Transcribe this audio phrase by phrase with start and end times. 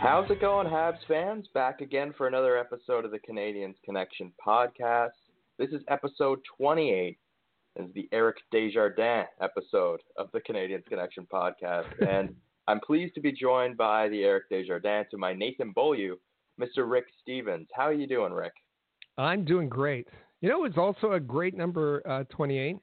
[0.00, 1.46] How's it going, Habs fans?
[1.52, 5.10] Back again for another episode of the Canadiens Connection podcast.
[5.58, 7.18] This is episode 28.
[7.76, 11.84] This is the Eric Desjardins episode of the Canadiens Connection podcast.
[12.08, 12.34] And
[12.66, 16.16] I'm pleased to be joined by the Eric Desjardins to my Nathan Beaulieu,
[16.58, 16.90] Mr.
[16.90, 17.68] Rick Stevens.
[17.74, 18.54] How are you doing, Rick?
[19.18, 20.08] I'm doing great.
[20.40, 22.78] You know, it's also a great number uh, 28.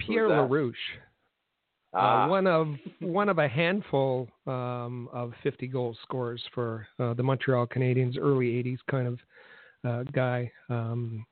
[0.00, 0.74] Pierre LaRouche.
[1.94, 1.98] Uh.
[1.98, 2.68] Uh, one of
[3.00, 8.46] one of a handful um, of 50 goal scorers for uh, the Montreal Canadiens, early
[8.62, 9.18] 80s kind of
[9.84, 10.50] uh, guy.
[10.70, 11.26] Um,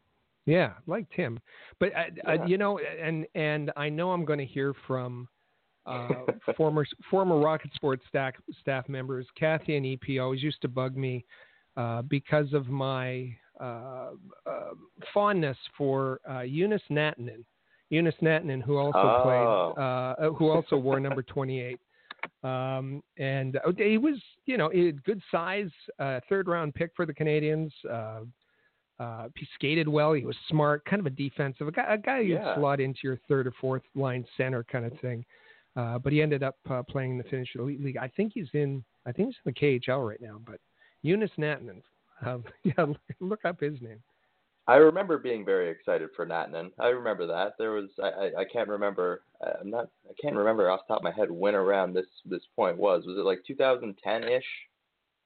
[0.47, 1.39] yeah, liked him.
[1.79, 2.47] But uh, uh, yeah.
[2.47, 5.29] you know, and and I know I'm going to hear from
[5.87, 6.09] uh,
[6.57, 9.27] former former Rocket Sports staff staff members.
[9.39, 11.25] Kathy and EP always used to bug me
[11.77, 14.11] uh, because of my uh,
[15.15, 17.45] fondness for Joonas Nättinen.
[17.91, 19.73] Joonas Nättinen, who also oh.
[20.17, 21.79] played, who also wore number 28.
[22.43, 25.71] Um, and he was, you know, a good size,
[26.29, 27.71] third round pick for the Canadiens.
[29.01, 30.13] Uh, he skated well.
[30.13, 32.55] He was smart, kind of a defensive, a guy, a guy you'd yeah.
[32.55, 35.25] slot into your third or fourth line center kind of thing.
[35.75, 37.97] Uh, but he ended up uh, playing in the Finnish Elite League.
[37.97, 40.39] I think he's in, I think he's in the KHL right now.
[40.45, 40.61] But
[41.03, 41.81] Joonas Nättinen,
[42.27, 42.87] um, yeah,
[43.21, 44.03] look up his name.
[44.67, 46.71] I remember being very excited for Nättinen.
[46.79, 47.55] I remember that.
[47.59, 50.95] There was, I, I, I can't remember, uh, I'm not, I can't remember off the
[50.95, 53.05] top of my head when around this this point was.
[53.07, 54.45] Was it like 2010 ish?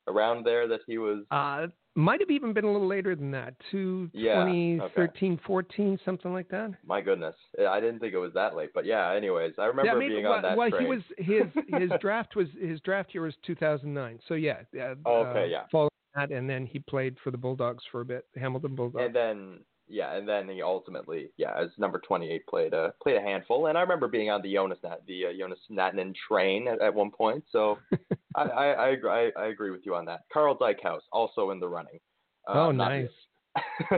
[0.08, 1.24] around there that he was?
[1.30, 5.42] Uh, might have even been a little later than that, to yeah, 2013, okay.
[5.46, 6.72] 14, something like that.
[6.84, 7.36] My goodness,
[7.68, 9.12] I didn't think it was that late, but yeah.
[9.14, 10.56] Anyways, I remember yeah, maybe, being well, on that.
[10.56, 10.82] Well, train.
[10.82, 14.18] he was his his draft was his draft year was 2009.
[14.26, 14.62] So yeah.
[14.76, 15.62] Uh, oh, okay, yeah.
[15.70, 19.04] Following that, and then he played for the Bulldogs for a bit, Hamilton Bulldogs.
[19.04, 23.20] And then yeah, and then he ultimately, yeah, as number 28, played a played a
[23.20, 23.66] handful.
[23.66, 26.94] And I remember being on the Jonas Nat, the uh, Joonas Nättinen train at, at
[26.94, 27.44] one point.
[27.50, 27.78] So
[28.34, 30.20] I, I, I, agree, I, I, agree with you on that.
[30.32, 31.98] Karl Dykhuis also in the running.
[32.48, 33.08] Uh, oh, nice.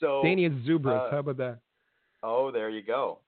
[0.00, 1.58] so Dainius Zubrus, uh, how about that?
[2.22, 3.20] Oh, there you go.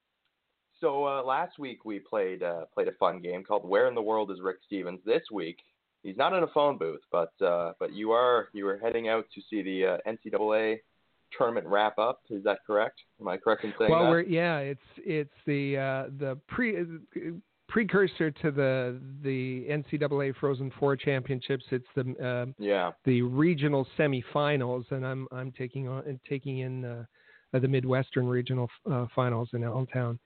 [0.80, 4.02] So uh, last week we played uh, played a fun game called Where in the
[4.02, 5.00] World is Rick Stevens.
[5.04, 5.58] This week
[6.02, 9.26] he's not in a phone booth, but uh, but you are you are heading out
[9.34, 10.78] to see the uh, NCAA
[11.36, 12.20] tournament wrap up.
[12.30, 13.00] Is that correct?
[13.20, 14.10] Am I correct in saying well, that?
[14.10, 16.84] Well, yeah, it's it's the uh, the pre
[17.68, 21.64] precursor to the the NCAA Frozen Four championships.
[21.70, 27.04] It's the uh, yeah the regional semifinals, and I'm I'm taking on taking in uh,
[27.52, 30.18] the Midwestern regional uh, finals in Allentown.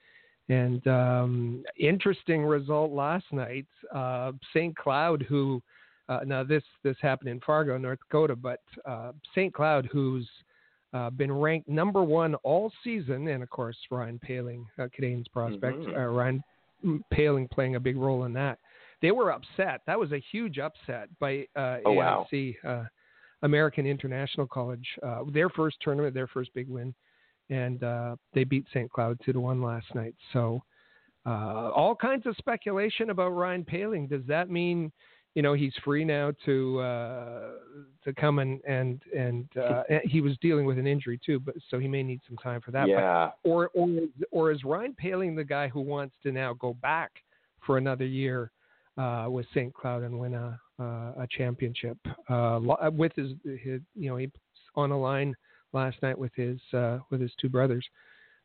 [0.48, 3.66] And um, interesting result last night.
[3.94, 4.76] Uh, St.
[4.76, 5.62] Cloud, who
[6.08, 9.54] uh, now this this happened in Fargo, North Dakota, but uh, St.
[9.54, 10.28] Cloud, who's
[10.92, 15.78] uh, been ranked number one all season, and of course Ryan Poehling, uh, Canadiens prospect,
[15.78, 15.96] mm-hmm.
[15.96, 16.42] uh, Ryan
[17.12, 18.58] Poehling playing a big role in that.
[19.00, 19.80] They were upset.
[19.86, 21.96] That was a huge upset by uh, oh,
[22.32, 22.70] AIC, wow.
[22.70, 22.84] uh,
[23.42, 24.86] American International College.
[25.02, 26.94] Uh, their first tournament, their first big win,
[27.52, 28.90] and uh, they beat St.
[28.90, 30.14] Cloud two to one last night.
[30.32, 30.62] So.
[31.24, 34.08] Uh, all kinds of speculation about Ryan Poehling.
[34.10, 34.90] Does that mean
[35.34, 37.50] you know he's free now to uh,
[38.04, 41.78] to come and and and uh, he was dealing with an injury too, but so
[41.78, 42.88] he may need some time for that.
[42.88, 43.30] Yeah.
[43.42, 43.88] But, or or
[44.30, 47.12] or is Ryan Poehling the guy who wants to now go back
[47.64, 48.50] for another year
[48.98, 49.72] uh, with St.
[49.72, 51.96] Cloud and win a a championship
[52.28, 52.58] uh,
[52.90, 54.30] with his, his you know he's
[54.74, 55.32] on a line
[55.72, 57.86] last night with his uh, with his two brothers.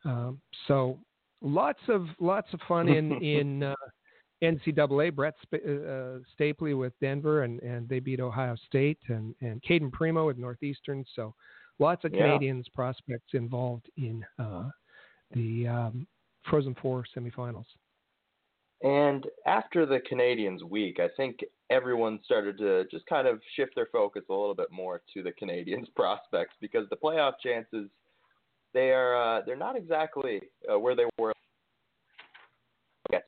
[0.06, 1.00] Um, so
[1.42, 3.76] lots of lots of fun in in uh,
[4.44, 9.34] NCAA, Brett Sp- uh, uh, Stapley with Denver, and, and they beat Ohio State, and,
[9.42, 11.04] and Cayden Primeau with Northeastern.
[11.16, 11.34] So
[11.80, 12.22] lots of yeah.
[12.22, 14.70] Canadiens prospects involved in uh,
[15.34, 16.08] the um,
[16.50, 17.66] Frozen Four semifinals.
[18.84, 21.40] And after the Canadiens week, I think
[21.70, 25.32] everyone started to just kind of shift their focus a little bit more to the
[25.32, 27.90] Canadiens prospects because the playoff chances
[28.74, 30.42] they are uh, they're not exactly
[30.72, 31.34] uh, where they were
[33.10, 33.24] Okay.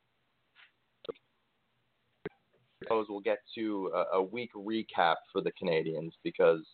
[2.82, 6.64] suppose we'll get to a, a week recap for the Canadiens because,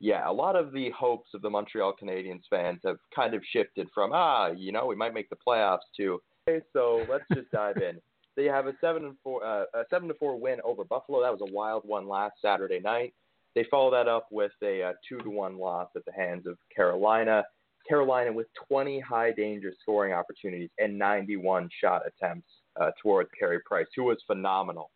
[0.00, 3.88] yeah, a lot of the hopes of the Montreal Canadiens fans have kind of shifted
[3.94, 6.20] from, ah, you know, we might make the playoffs to,
[6.72, 8.00] so let's just dive in.
[8.36, 11.22] they have a seven and four uh, a seven to four win over Buffalo.
[11.22, 13.14] That was a wild one last Saturday night.
[13.54, 16.56] They follow that up with a, uh, two to one loss at the hands of
[16.74, 17.44] Carolina.
[17.88, 22.48] Carolina with 20 high danger scoring opportunities and 91 shot attempts
[22.80, 24.90] uh, towards Carey Price, who was phenomenal.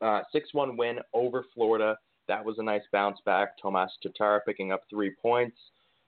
[0.00, 1.96] Uh, 6-1 win over Florida.
[2.28, 3.56] That was a nice bounce back.
[3.60, 5.56] Tomas Tatar picking up three points.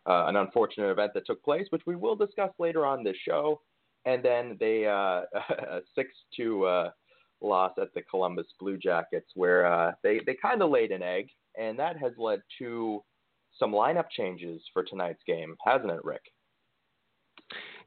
[0.06, 3.60] Uh, an unfortunate event that took place, which we will discuss later on this show.
[4.06, 6.90] And then they uh, a six two uh,
[7.40, 11.28] loss at the Columbus Blue Jackets, where uh, they they kind of laid an egg,
[11.58, 13.02] and that has led to
[13.58, 16.22] some lineup changes for tonight's game, hasn't it, Rick?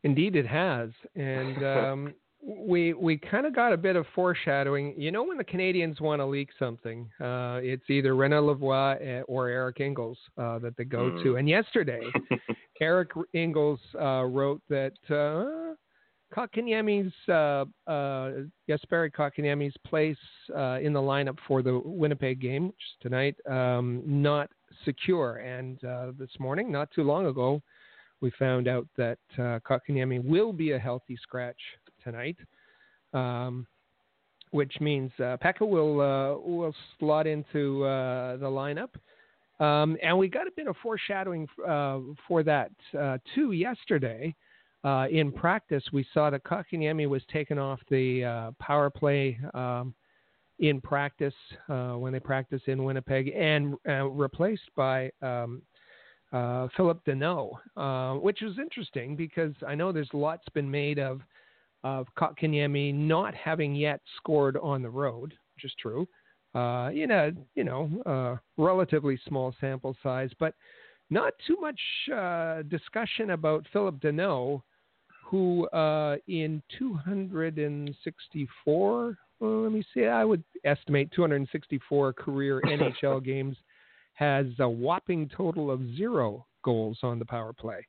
[0.03, 4.93] Indeed, it has, and um, we we kind of got a bit of foreshadowing.
[4.97, 9.21] You know, when the Canadiens want to leak something, uh, it's either Renaud Lavoie eh,
[9.27, 11.23] or Eric Engels uh, that they go mm.
[11.23, 11.37] to.
[11.37, 12.01] And yesterday,
[12.81, 15.66] Eric Engels uh, wrote that uh,
[16.35, 18.31] Kotkaniemi's uh, uh,
[18.69, 20.17] Jesperi Kotkaniemi's place
[20.55, 24.49] uh, in the lineup for the Winnipeg game, which is tonight, um, not
[24.83, 25.37] secure.
[25.37, 27.61] And uh, this morning, not too long ago,
[28.21, 31.59] we found out that uh, Kotkaniemi will be a healthy scratch
[32.03, 32.37] tonight,
[33.13, 33.67] um,
[34.51, 38.89] which means uh, Peca will uh, will slot into uh, the lineup.
[39.63, 42.71] Um, and we got a bit of foreshadowing uh, for that
[43.33, 44.35] too yesterday.
[44.83, 49.93] Uh, in practice, we saw that Kotkaniemi was taken off the uh, power play um,
[50.59, 51.33] in practice
[51.67, 55.61] when they practice in Winnipeg and replaced by um,
[56.33, 61.21] uh, Phillip Danault, uh, which was interesting because I know there's lots been made of
[61.83, 62.07] of
[62.91, 66.07] not having yet scored on the road, which is true.
[66.55, 70.53] Uh, in a you know uh, relatively small sample size, but
[71.09, 71.79] not too much
[72.13, 74.61] uh, discussion about Phillip Danault,
[75.23, 83.55] who uh, in 264, well, let me see, I would estimate 264 career NHL games,
[84.13, 87.85] has a whopping total of zero goals on the power play.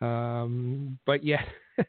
[0.00, 1.46] Um, but yet,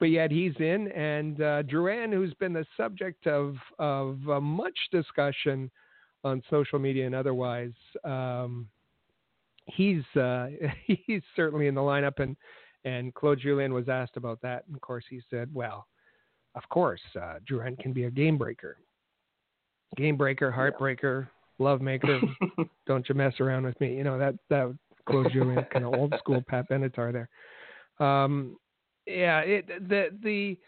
[0.00, 0.88] but yet he's in.
[0.88, 5.70] And uh, Drouin, who's been the subject of of uh, much discussion
[6.24, 7.72] on social media and otherwise,
[8.04, 8.68] um,
[9.66, 10.48] he's uh,
[10.86, 12.18] he's certainly in the lineup.
[12.18, 12.36] And
[12.84, 15.86] and Claude Julien was asked about that, and of course he said, "Well,
[16.54, 18.76] of course, uh, Drouin can be a game breaker,
[19.96, 21.28] game breaker, heartbreaker."
[21.58, 22.18] Love maker,
[22.86, 23.94] don't you mess around with me.
[23.94, 24.74] You know that that
[25.08, 27.28] Claude Julien kind of old school Pat Benatar there.
[28.04, 28.56] Um,
[29.06, 30.58] yeah, it the the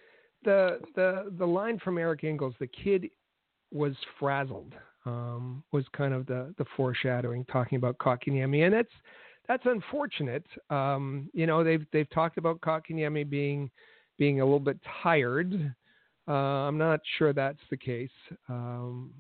[0.44, 3.08] the the the line from Eric Engels, the kid
[3.72, 4.74] was frazzled,
[5.06, 8.92] um, was kind of the the foreshadowing, talking about Kotkaniemi, and that's
[9.48, 10.46] that's unfortunate.
[10.70, 13.70] Um, you know, they've they've talked about Kotkaniemi being
[14.18, 15.74] being a little bit tired.
[16.26, 18.10] Uh, I'm not sure that's the case.
[18.48, 19.12] Um,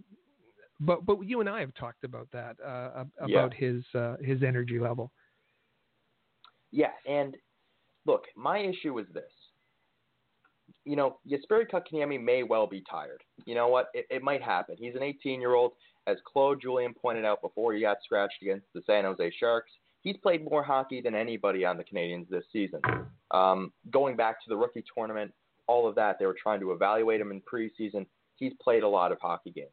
[0.80, 3.68] but but you and I have talked about that uh, about yeah.
[3.68, 5.12] his uh, his energy level.
[6.72, 7.36] Yeah, and
[8.06, 9.30] look, my issue is this.
[10.84, 13.22] You know, Jesperi Kotkaniemi may well be tired.
[13.46, 13.88] You know what?
[13.94, 14.76] It, it might happen.
[14.78, 15.72] He's an 18 year old.
[16.06, 19.72] As Claude Julien pointed out before he got scratched against the San Jose Sharks,
[20.02, 22.80] he's played more hockey than anybody on the Canadiens this season.
[23.30, 25.32] Um, going back to the rookie tournament,
[25.66, 28.04] all of that, they were trying to evaluate him in preseason.
[28.36, 29.70] He's played a lot of hockey games.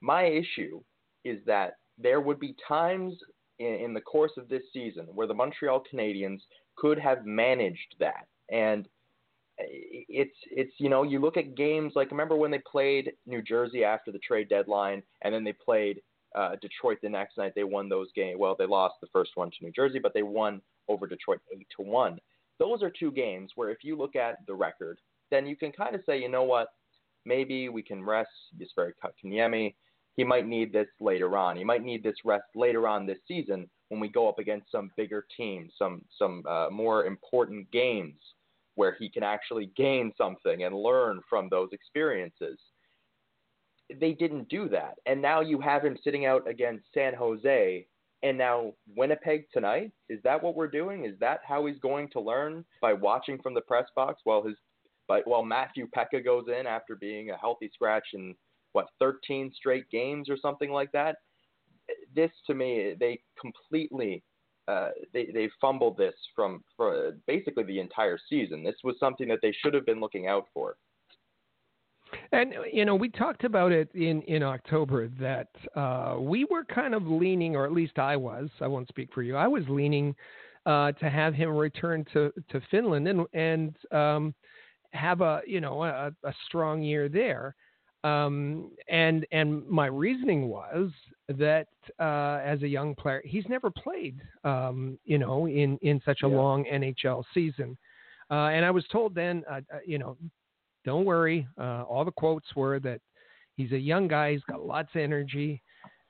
[0.00, 0.80] My issue
[1.24, 3.14] is that there would be times
[3.58, 6.40] in, in the course of this season where the Montreal Canadiens
[6.76, 8.26] could have managed that.
[8.50, 8.86] And
[9.58, 13.84] it's it's you know you look at games like remember when they played New Jersey
[13.84, 16.00] after the trade deadline and then they played
[16.34, 19.50] uh, Detroit the next night they won those games well they lost the first one
[19.50, 22.18] to New Jersey but they won over Detroit 8 to 1
[22.58, 24.98] those are two games where if you look at the record
[25.30, 26.68] then you can kind of say you know what?
[27.24, 29.74] Maybe we can rest Jesperi Kotkaniemi
[30.16, 31.56] he might need this later on.
[31.56, 34.90] He might need this rest later on this season when we go up against some
[34.96, 38.16] bigger teams, some some uh, more important games
[38.76, 42.58] where he can actually gain something and learn from those experiences.
[44.00, 47.86] They didn't do that, and now you have him sitting out against San Jose
[48.22, 49.92] and now Winnipeg tonight.
[50.08, 51.04] Is that what we're doing?
[51.04, 54.56] Is that how he's going to learn by watching from the press box while his
[55.08, 58.34] but while Matthew Peca goes in after being a healthy scratch and
[58.72, 61.16] what 13 straight games or something like that.
[62.14, 64.24] This to me, they completely
[64.68, 68.64] uh, they they fumbled this from for basically the entire season.
[68.64, 70.76] This was something that they should have been looking out for.
[72.32, 76.94] And you know, we talked about it in in October that uh, we were kind
[76.94, 78.48] of leaning, or at least I was.
[78.60, 79.36] I won't speak for you.
[79.36, 80.14] I was leaning
[80.66, 84.34] uh, to have him return to to Finland, and and um,
[84.90, 87.54] have a you know a, a strong year there.
[88.04, 90.90] Um, and and my reasoning was
[91.28, 96.20] that uh, as a young player, he's never played, um, you know, in in such
[96.22, 96.36] a yeah.
[96.36, 97.76] long NHL season.
[98.30, 100.16] Uh, and I was told then, uh, uh, you know,
[100.84, 101.46] don't worry.
[101.58, 103.00] Uh, all the quotes were that
[103.56, 105.62] he's a young guy, he's got lots of energy,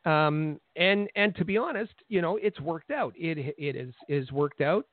[0.05, 3.13] um, and and to be honest, you know, it's worked out.
[3.17, 4.87] It it is is worked out.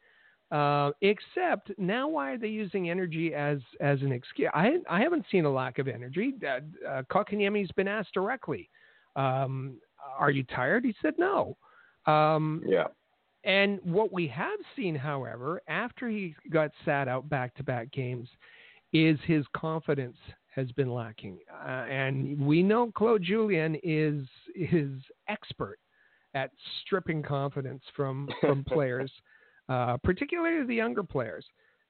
[0.53, 4.51] Uh, except now, why are they using energy as as an excuse?
[4.53, 6.35] I I haven't seen a lack of energy.
[6.45, 8.69] Uh, uh, Kotkaniemi's been asked directly,
[9.15, 9.77] um,
[10.19, 11.57] "Are you tired?" He said, "No."
[12.05, 12.85] Um, yeah.
[13.45, 18.29] And what we have seen, however, after he got sat out back to back games,
[18.93, 20.17] is his confidence
[20.53, 21.39] has been lacking.
[21.51, 25.79] Uh, and we know Claude Julien is is expert
[26.35, 29.11] at stripping confidence from from players
[29.69, 31.45] uh, particularly the younger players.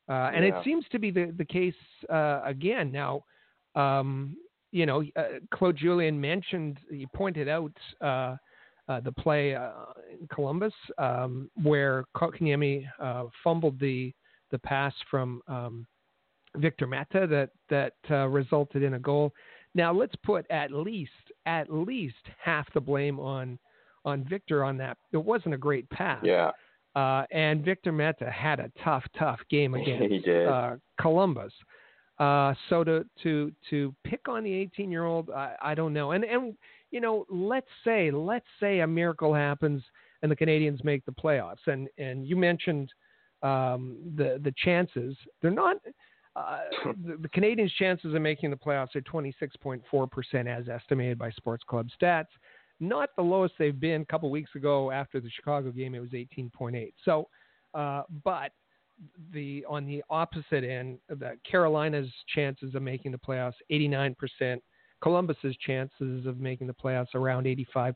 [0.09, 0.57] Uh, and yeah.
[0.57, 1.73] it seems to be the, the case
[2.11, 2.91] uh, again.
[2.91, 3.23] Now,
[3.75, 4.35] um,
[4.71, 8.35] you know, uh, Claude Julien mentioned, he pointed out uh,
[8.89, 12.85] uh, the play in Columbus um, where Kotkaniemi
[13.43, 14.13] fumbled the,
[14.51, 15.87] the pass from um,
[16.57, 17.93] Victor Mete that, that
[18.29, 19.31] resulted in a goal.
[19.75, 21.11] Now, let's put at least,
[21.45, 23.57] at least half the blame on,
[24.05, 24.97] on Victor on that.
[25.13, 26.21] It wasn't a great pass.
[26.23, 26.51] Yeah.
[26.95, 31.53] Uh, and Victor Mete had a tough, tough game against uh, Columbus.
[32.19, 36.11] Uh, so to to to pick on the 18 year old, I, I don't know.
[36.11, 36.55] And and
[36.91, 39.83] you know, let's say let's say a miracle happens
[40.21, 41.65] and the Canadiens make the playoffs.
[41.67, 42.91] And and you mentioned
[43.41, 45.15] um, the the chances.
[45.41, 45.77] They're not.
[46.35, 46.59] Uh,
[47.05, 51.63] the, the Canadiens' chances of making the playoffs are 26.4 percent, as estimated by Sports
[51.67, 52.27] Club Stats
[52.87, 54.01] not the lowest they've been.
[54.01, 56.93] A couple weeks ago after the Chicago game, it was 18.8.
[57.05, 57.27] So,
[57.73, 58.51] uh, but
[59.33, 64.59] the on the opposite end, the Carolina's chances of making the playoffs 89%.
[65.01, 67.95] Columbus's chances of making the playoffs around 85%.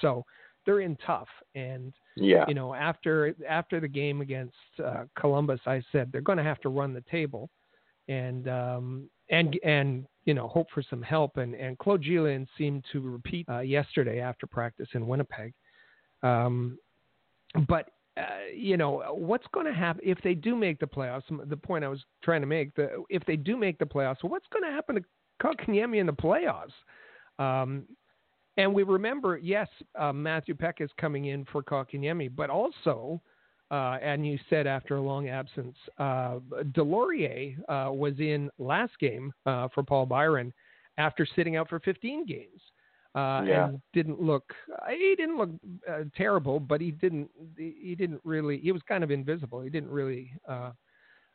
[0.00, 0.24] So
[0.64, 1.28] they're in tough.
[1.54, 2.44] And yeah.
[2.48, 6.60] you know, after after the game against uh, Columbus, I said they're going to have
[6.60, 7.50] to run the table,
[8.08, 11.36] and um, and and you know hope for some help.
[11.36, 15.52] And and Claude Julien seemed to repeat uh, yesterday after practice in Winnipeg.
[16.22, 16.78] Um,
[17.68, 18.22] but uh,
[18.54, 21.22] you know what's going to happen if they do make the playoffs?
[21.48, 24.46] The point I was trying to make: the, if they do make the playoffs, what's
[24.52, 25.02] going to happen to
[25.42, 26.72] Kotkaniemi in the playoffs?
[27.38, 27.84] Um,
[28.56, 33.20] and we remember, yes, uh, Matthew Peck is coming in for Kotkaniemi, but also
[33.70, 36.38] uh, and you said after a long absence, uh,
[36.72, 40.52] Deslauriers uh, was in last game uh, for Paul Byron
[40.98, 42.60] after sitting out for 15 games.
[43.16, 43.68] Uh, yeah.
[43.68, 44.52] and didn't look
[44.90, 45.50] he didn't look
[45.88, 49.60] uh, terrible, but he didn't he didn't really he was kind of invisible.
[49.60, 50.32] He didn't really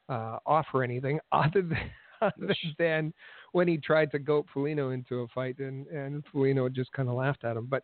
[0.09, 1.89] offer anything other than
[2.21, 3.13] other than
[3.53, 7.15] when he tried to goat Foligno into a fight, and and Foligno just kind of
[7.15, 7.69] laughed at him.
[7.69, 7.83] But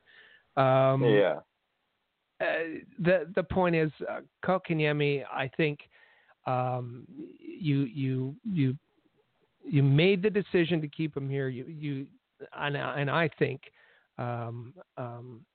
[0.61, 1.39] um, yeah,
[2.41, 2.45] uh,
[2.99, 5.79] the the point is, uh, Kotkaniemi, I think
[6.45, 7.05] um,
[7.39, 8.75] you you you
[9.63, 11.47] you made the decision to keep him here.
[11.47, 12.07] You you
[12.57, 13.61] and, and I think
[14.17, 15.45] um, um,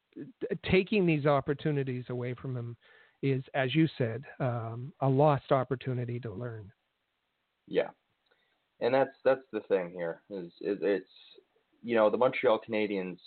[0.71, 2.77] taking these opportunities away from him
[3.23, 6.73] is, as you said, um, a lost opportunity to learn.
[7.69, 7.91] Yeah,
[8.81, 11.11] and that's that's the thing here is, is it's
[11.83, 13.19] you know the Montreal Canadiens.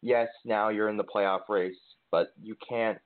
[0.00, 1.74] Yes, now you're in the playoff race
[2.10, 2.98] but you can't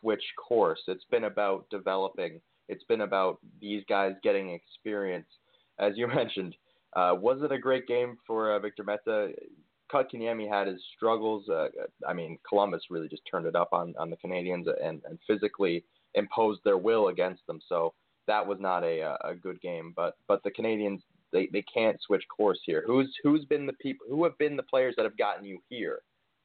[0.00, 0.80] switch course.
[0.88, 2.40] It's been about developing.
[2.68, 5.28] It's been about these guys getting experience.
[5.78, 6.54] As you mentioned,
[6.96, 9.34] uh, was it a great game for uh, Victor Mete?
[9.92, 11.48] Kotkaniemi had his struggles.
[11.48, 11.68] Uh,
[12.06, 15.84] I mean, Columbus really just turned it up on, on the Canadiens and, and physically
[16.14, 17.60] imposed their will against them.
[17.68, 17.94] So
[18.26, 19.92] that was not a, a good game.
[19.96, 21.00] But but the Canadiens
[21.32, 22.84] they, they can't switch course here.
[22.86, 26.00] Who's who's been the people who have been the players that have gotten you here?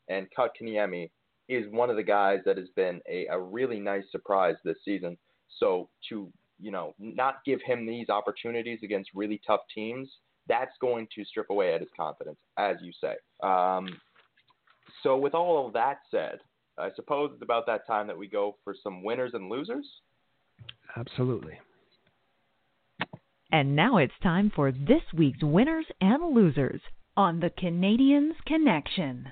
[0.09, 1.09] And Kotkaniemi
[1.49, 5.17] is one of the guys that has been a, a really nice surprise this season.
[5.59, 10.09] So to you know not give him these opportunities against really tough teams,
[10.47, 13.15] that's going to strip away at his confidence, as you say.
[13.41, 13.87] Um,
[15.01, 16.39] so with all of that said,
[16.77, 19.85] I suppose it's about that time that we go for some winners and losers.
[20.95, 21.59] Absolutely.
[23.51, 26.81] And now it's time for this week's winners and losers
[27.15, 29.27] on the Canadiens Connection.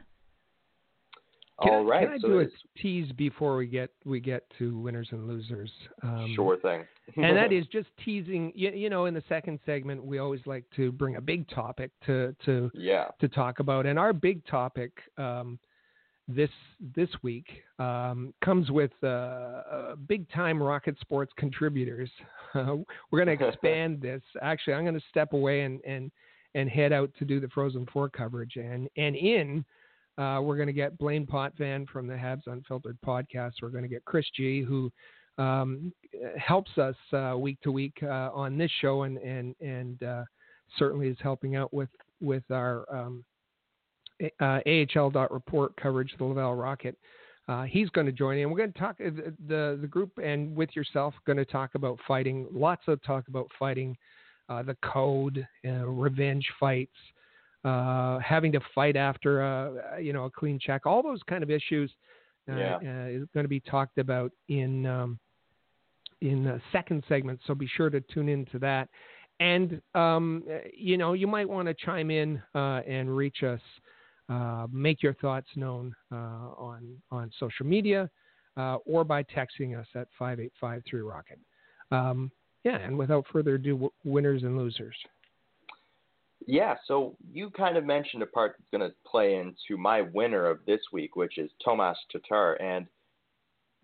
[1.61, 2.07] Can All I, right.
[2.07, 2.45] Can I so do a
[2.81, 5.71] tease before we get we get to winners and losers?
[6.03, 6.83] Um, sure thing.
[7.17, 8.51] and that is just teasing.
[8.55, 11.91] You, you, know, in the second segment, we always like to bring a big topic
[12.05, 13.05] to to yeah.
[13.19, 15.59] to talk about, and our big topic um,
[16.27, 16.49] this
[16.95, 17.47] this week
[17.79, 22.09] um, comes with uh, uh, big time Rocket Sports contributors.
[22.53, 22.77] Uh,
[23.11, 24.21] we're going to expand this.
[24.41, 26.11] Actually, I'm going to step away and and
[26.55, 28.55] and head out to do the Frozen Four coverage.
[28.55, 29.65] And and in
[30.21, 33.53] uh, we're going to get Blaine Potvin from the Habs Unfiltered podcast.
[33.61, 34.91] We're going to get Chris G, who
[35.37, 35.91] um,
[36.37, 39.99] helps us uh, week to week uh, on this show, and and and
[40.77, 43.23] certainly is helping out with with our um,
[44.39, 46.95] uh, AHL report coverage, the Laval Rocket.
[47.47, 48.49] Uh, he's going to join in.
[48.49, 49.09] We're going to talk uh,
[49.47, 52.47] the the group and with yourself going to talk about fighting.
[52.51, 53.97] Lots of talk about fighting,
[54.49, 56.95] uh, the code, uh, revenge fights,
[57.63, 60.85] uh, having to fight after a you know a clean check.
[60.85, 61.91] All those kind of issues
[62.47, 62.79] yeah.
[63.07, 65.19] is going to be talked about in um,
[66.21, 67.39] in the second segment.
[67.45, 68.89] So be sure to tune into that.
[69.39, 73.61] And um, you know you might want to chime in and reach us.
[74.29, 76.15] Uh, make your thoughts known uh,
[76.57, 78.09] on on social media
[78.57, 81.39] uh, or by texting us at 5853 Rocket.
[81.91, 82.31] Um,
[82.63, 84.95] yeah, and without further ado, w- winners and losers.
[86.47, 90.47] Yeah, so you kind of mentioned a part that's going to play into my winner
[90.47, 92.53] of this week, which is Tomas Tatar.
[92.55, 92.87] And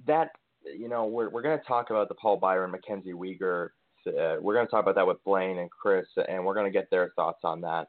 [0.05, 0.31] that,
[0.63, 3.69] you know, we're, we're going to talk about the Paul Byron, Mackenzie Weegar.
[4.07, 6.71] Uh, we're going to talk about that with Blaine and Chris, and we're going to
[6.71, 7.87] get their thoughts on that.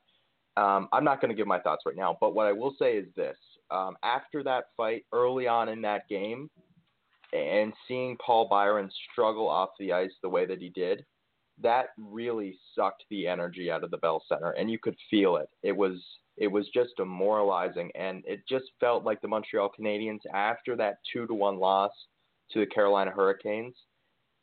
[0.56, 2.96] Um, I'm not going to give my thoughts right now, but what I will say
[2.96, 3.36] is this:
[3.70, 6.50] um, after that fight, early on in that game,
[7.32, 11.04] and seeing Paul Byron struggle off the ice the way that he did,
[11.62, 15.48] that really sucked the energy out of the Bell Center, and you could feel it.
[15.62, 16.02] It was
[16.36, 21.26] it was just demoralizing, and it just felt like the Montreal Canadiens after that two
[21.26, 21.92] to one loss
[22.52, 23.74] to the Carolina Hurricanes.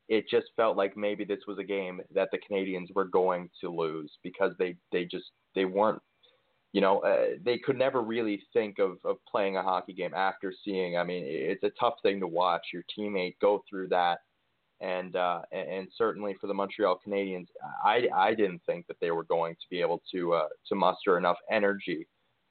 [0.07, 3.69] It just felt like maybe this was a game that the Canadiens were going to
[3.69, 6.01] lose because they they just they weren't
[6.75, 10.53] you know, uh, they could never really think of, of playing a hockey game after
[10.65, 10.97] seeing.
[10.97, 14.19] I mean, it's a tough thing to watch your teammate go through that,
[14.81, 17.47] and uh, and certainly for the Montreal Canadiens,
[17.83, 21.17] I, I didn't think that they were going to be able to uh, to muster
[21.17, 22.07] enough energy.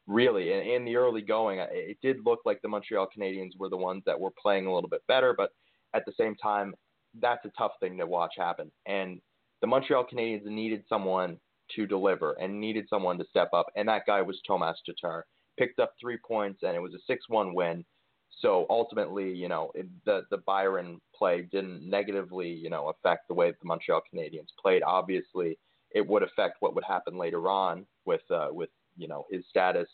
[0.07, 3.77] Really, in, in the early going, it did look like the Montreal Canadiens were the
[3.77, 5.51] ones that were playing a little bit better, but
[5.95, 6.75] at the same time,
[7.21, 8.71] that's a tough thing to watch happen.
[8.87, 9.21] And
[9.61, 11.39] the Montreal Canadiens needed someone
[11.75, 15.25] to deliver and needed someone to step up, and that guy was Tomas Tatar.
[15.59, 17.85] Picked up three points, and it was a 6-1 win.
[18.41, 23.35] So ultimately, you know, it, the the Byron play didn't negatively, you know, affect the
[23.35, 24.83] way the Montreal Canadiens played.
[24.83, 25.59] Obviously,
[25.91, 29.89] it would affect what would happen later on with uh, with you know his status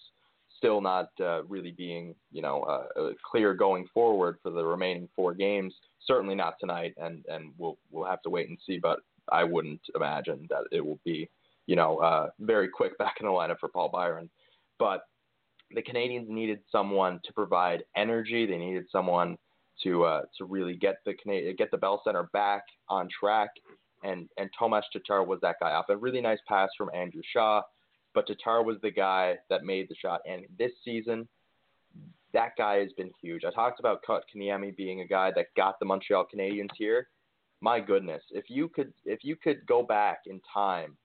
[0.56, 5.08] still not uh, really being you know uh, uh clear going forward for the remaining
[5.14, 5.74] four games.
[6.06, 8.78] Certainly not tonight, and and we'll we'll have to wait and see.
[8.78, 9.00] But
[9.30, 11.28] I wouldn't imagine that it will be
[11.70, 14.28] you know, uh, very quick back in the lineup for Paul Byron.
[14.78, 15.02] But
[15.74, 18.46] the Canadiens needed someone to provide energy.
[18.46, 19.36] They needed someone
[19.82, 23.50] to uh, to really get the Canadian, get the Bell Center back on track.
[24.02, 27.62] And and Tomas Tatar was that guy off a really nice pass from Andrew Shaw,
[28.14, 30.20] but Tatar was the guy that made the shot.
[30.28, 31.28] And this season,
[32.32, 33.44] that guy has been huge.
[33.44, 37.08] I talked about Kotkaniemi being a guy that got the Montreal Canadiens here.
[37.60, 40.96] My goodness, if you could if you could go back in time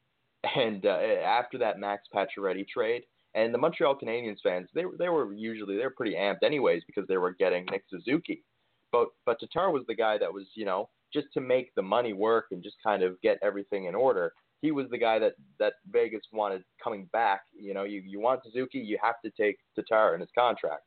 [0.55, 3.03] and uh, after that Max Pacioretty trade,
[3.35, 7.17] and the Montreal Canadiens fans, they they were usually they're pretty amped anyways because they
[7.17, 8.43] were getting Nick Suzuki,
[8.91, 12.13] but but Tatar was the guy that was you know just to make the money
[12.13, 14.33] work and just kind of get everything in order.
[14.61, 17.41] He was the guy that that Vegas wanted coming back.
[17.53, 20.83] You know, you you want Suzuki, you have to take Tatar in his contract,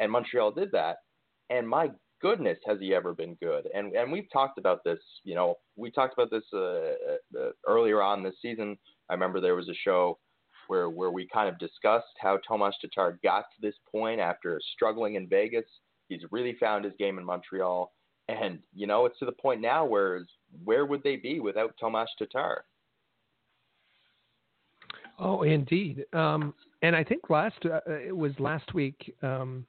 [0.00, 0.98] and Montreal did that.
[1.50, 3.68] And my goodness, has he ever been good?
[3.74, 5.00] And and we've talked about this.
[5.24, 9.54] You know, we talked about this uh, uh, earlier on this season I remember there
[9.54, 10.18] was a show
[10.68, 15.16] where where we kind of discussed how Tomas Tatar got to this point after struggling
[15.16, 15.64] in Vegas.
[16.08, 17.92] He's really found his game in Montreal,
[18.28, 20.24] and you know it's to the point now where
[20.64, 22.64] where would they be without Tomas Tatar?
[25.18, 26.04] Oh, indeed.
[26.12, 29.66] Um, and I think last uh, it was last week um,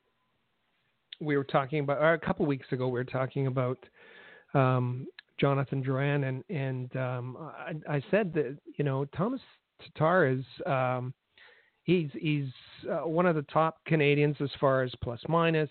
[1.19, 3.79] we were talking about, or a couple weeks ago we were talking about
[4.53, 5.07] um,
[5.39, 9.41] Jonathan Drouin, and and um, I, I, said that you know Thomas
[9.81, 11.13] Tatar is um,
[11.83, 12.49] he's he's
[12.89, 15.69] uh, one of the top Canadiens as far as plus minus.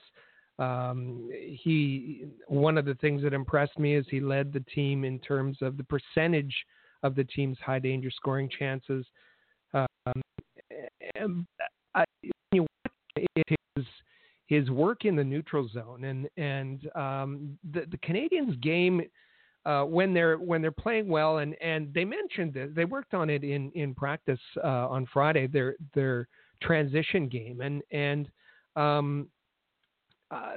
[0.58, 5.18] Um, he one of the things that impressed me is he led the team in
[5.20, 6.54] terms of the percentage
[7.02, 9.06] of the team's high danger scoring chances.
[9.72, 11.46] Um,
[11.94, 12.04] I,
[12.52, 12.66] you
[13.46, 13.86] his
[14.46, 19.02] his work in the neutral zone and and um, the the Canadiens game
[19.68, 23.44] uh, when they're when they're playing well, and and they mentioned they worked on it
[23.44, 25.46] in in practice uh, on Friday.
[25.46, 26.26] Their their
[26.62, 28.30] transition game, and and
[28.76, 29.28] um,
[30.30, 30.54] uh,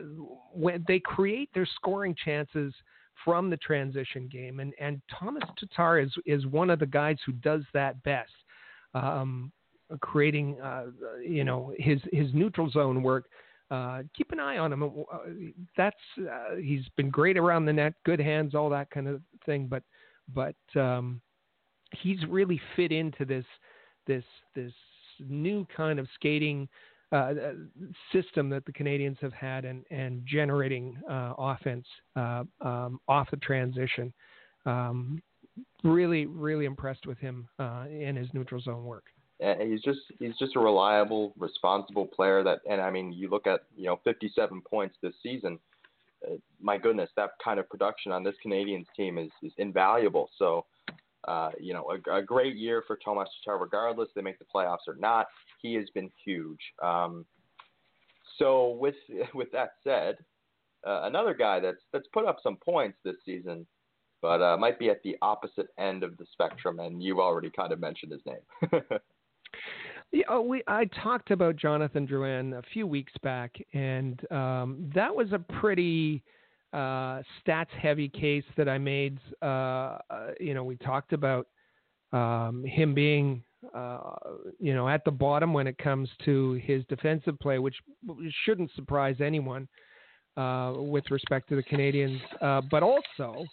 [0.54, 2.74] when they create their scoring chances
[3.26, 7.34] from the transition game, and and Thomas Tatar is is one of the guys who
[7.34, 8.32] does that best,
[8.94, 9.52] um,
[10.00, 10.86] creating uh,
[11.22, 13.26] you know his his neutral zone work.
[13.72, 14.84] Uh, keep an eye on him.
[14.84, 15.18] Uh,
[15.78, 19.68] that's uh, he's been great around the net, good hands, all that kind of thing.
[19.68, 19.84] But
[20.36, 21.22] but um,
[22.04, 23.46] he's really fit into this
[24.08, 24.74] this this
[25.20, 26.68] new kind of skating
[27.14, 27.54] uh, uh,
[28.14, 34.14] system that the Canadiens have had and, and generating uh, offense um, off the transition.
[34.66, 35.22] Um,
[35.84, 39.04] really, really impressed with him in his neutral zone work.
[39.42, 42.44] He's just he's just a reliable, responsible player.
[42.44, 45.60] That and I mean, you look at you know 57 points this season.
[46.26, 50.30] Uh, my goodness, that kind of production on this Canadiens team is, is invaluable.
[50.38, 50.66] So
[51.28, 54.88] uh, you know, a, a, great year for Tomas Tatar, regardless they make the playoffs
[54.88, 55.28] or not.
[55.62, 56.60] He has been huge.
[56.82, 57.26] Um,
[58.40, 58.96] so with
[59.36, 60.18] with that said,
[60.86, 63.68] uh, another guy that's that's put up some points this season,
[64.22, 67.72] but uh, might be at the opposite end of the spectrum, and you've already kind
[67.72, 68.82] of mentioned his name.
[70.12, 75.16] yeah, oh, we I talked about Jonathan Drouin a few weeks back, and um, that
[75.16, 76.24] was a pretty
[76.74, 79.20] uh, stats heavy case that I made.
[79.42, 79.98] Uh, uh,
[80.40, 81.48] you know, we talked about
[82.12, 83.44] um, him being,
[83.74, 84.16] uh,
[84.60, 87.76] you know, at the bottom when it comes to his defensive play, which
[88.44, 89.68] shouldn't surprise anyone
[90.38, 93.46] uh, with respect to the Canadiens, uh, but also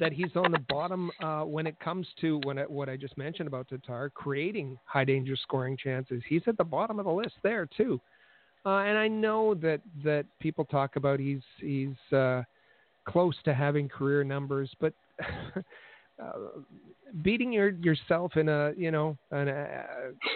[0.00, 3.16] that he's on the bottom uh, when it comes to when it, what I just
[3.16, 6.22] mentioned about Tatar creating high danger scoring chances.
[6.28, 8.00] He's at the bottom of the list there too.
[8.66, 12.42] Uh, and I know that that people talk about he's he's uh,
[13.06, 14.92] close to having career numbers, but
[16.22, 16.32] uh,
[17.22, 19.84] beating your yourself in a you know in a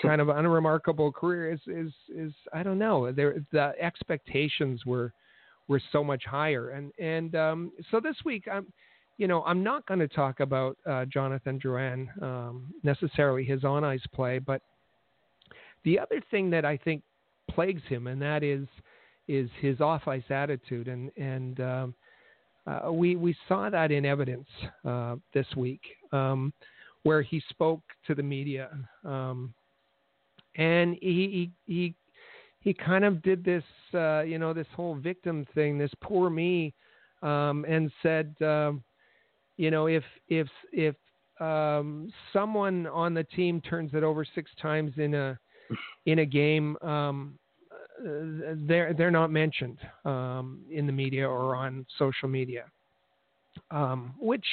[0.02, 3.12] kind of unremarkable career is is is I don't know.
[3.12, 5.12] There the expectations were
[5.68, 8.66] were so much higher, and and um, so this week I'm.
[9.16, 13.84] You know, I'm not going to talk about uh, Jonathan Drouin um, necessarily his on
[13.84, 14.60] ice play, but
[15.84, 17.02] the other thing that I think
[17.50, 18.66] plagues him, and that is
[19.28, 21.94] is his off ice attitude, and and um,
[22.66, 24.48] uh, we we saw that in evidence
[24.84, 26.52] uh, this week, um,
[27.04, 28.70] where he spoke to the media,
[29.04, 29.54] um,
[30.56, 31.94] and he, he he
[32.60, 36.72] he kind of did this, uh, you know, this whole victim thing, this poor me,
[37.22, 38.82] um, and said, um,
[39.56, 40.94] you know, if if if
[41.40, 45.38] um, someone on the team turns it over six times in a
[46.06, 47.38] in a game, um,
[48.02, 52.64] they're they're not mentioned um, in the media or on social media,
[53.70, 54.46] um, which,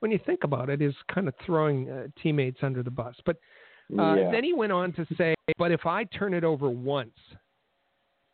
[0.00, 3.14] when you think about it, is kind of throwing uh, teammates under the bus.
[3.24, 3.36] But
[3.98, 4.30] uh, yeah.
[4.30, 7.16] then he went on to say, "But if I turn it over once,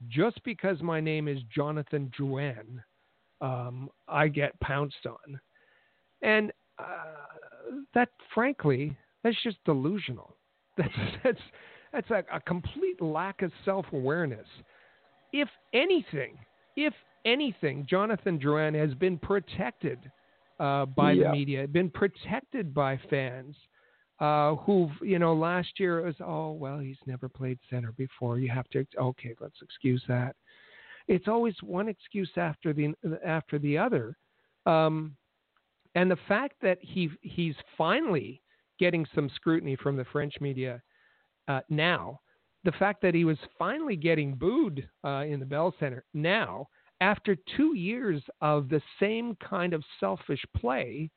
[0.08, 2.82] just because my name is Jonathan Drouin,
[3.40, 5.40] um, I get pounced on,"
[6.24, 6.84] and uh,
[7.94, 10.36] that, frankly, that's just delusional.
[10.76, 10.90] That's
[11.22, 11.40] that's
[11.92, 14.48] that's a, a complete lack of self awareness.
[15.32, 16.36] If anything,
[16.76, 16.92] if
[17.24, 20.00] anything, Jonathan Drouin has been protected
[20.58, 21.28] uh, by yeah.
[21.28, 23.54] the media, been protected by fans
[24.20, 28.38] uh, who've, you know, last year it was, oh, well, he's never played center before.
[28.38, 30.36] You have to, okay, let's excuse that.
[31.08, 34.16] It's always one excuse after the after the other,
[34.66, 35.16] um,
[35.94, 38.40] and the fact that he he's finally
[38.78, 40.82] getting some scrutiny from the French media
[41.48, 42.20] uh, now,
[42.64, 46.66] the fact that he was finally getting booed uh, in the Bell Center now,
[47.00, 51.10] after two years of the same kind of selfish play,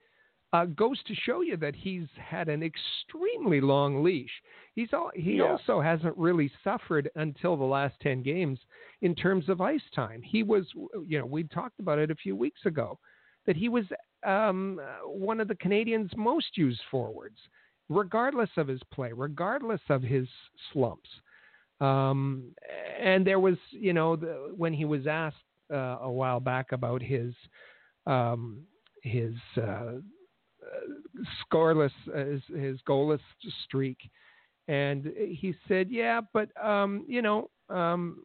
[0.54, 4.32] uh, goes to show you that he's had an extremely long leash.
[4.76, 5.44] He's all, he yeah.
[5.44, 8.60] also hasn't really suffered until the last ten games
[9.02, 10.22] in terms of ice time.
[10.22, 10.66] He was,
[11.06, 13.00] you know, we talked about it a few weeks ago,
[13.46, 13.86] that he was
[14.26, 17.38] um, one of the Canadiens' most used forwards
[17.90, 20.28] regardless of his play, regardless of his
[20.72, 21.10] slumps.
[21.80, 22.56] Um,
[23.00, 25.36] and there was, you know, the, when he was asked
[25.72, 27.34] uh, a while back about his
[28.08, 28.62] um,
[29.04, 29.94] his uh,
[31.44, 33.20] scoreless, uh, his, his goalless
[33.66, 33.98] streak,
[34.68, 38.24] and he said, "Yeah, but um, you know, um,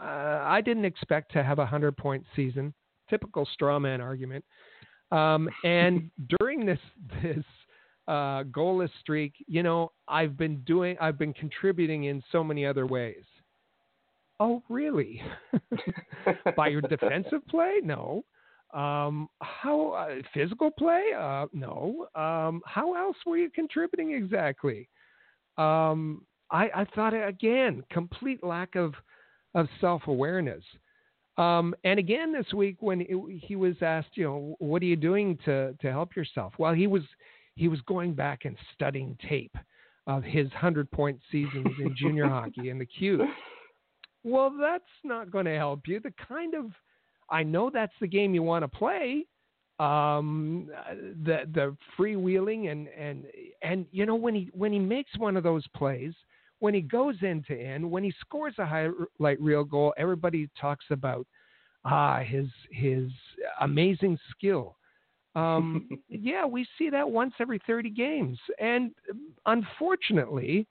[0.00, 2.72] uh, I didn't expect to have a hundred point season."
[3.10, 4.44] Typical straw man argument.
[5.12, 6.80] Um, and during this
[7.22, 7.44] this
[8.08, 12.86] uh, goalless streak, you know, I've been doing, I've been contributing in so many other
[12.86, 13.24] ways.
[14.38, 15.22] Oh, really?
[16.56, 17.76] By your defensive play?
[17.82, 18.24] No.
[18.74, 21.10] Um, how uh, physical play?
[21.16, 22.06] Uh, no.
[22.14, 24.88] Um, how else were you contributing exactly?
[25.56, 28.94] Um, I, I thought again, complete lack of
[29.54, 30.62] of self awareness.
[31.38, 34.96] Um, and again this week when it, he was asked, you know, what are you
[34.96, 36.54] doing to to help yourself?
[36.58, 37.02] Well, he was
[37.56, 39.54] he was going back and studying tape
[40.06, 43.26] of his hundred point seasons in junior hockey in the Q.
[44.24, 46.00] Well, that's not going to help you.
[46.00, 46.66] The kind of
[47.30, 49.26] I know that's the game you want to play.
[49.78, 50.70] Um,
[51.24, 53.24] the the freewheeling and and
[53.62, 56.14] and you know when he when he makes one of those plays,
[56.58, 60.84] when he goes end to end, when he scores a highlight reel goal, everybody talks
[60.90, 61.26] about
[61.84, 63.10] ah his his
[63.60, 64.76] amazing skill.
[65.34, 68.90] Um, yeah, we see that once every 30 games, and
[69.44, 70.66] unfortunately,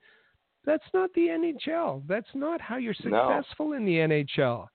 [0.65, 2.01] that's not the NHL.
[2.07, 3.73] That's not how you're successful no.
[3.73, 4.67] in the NHL.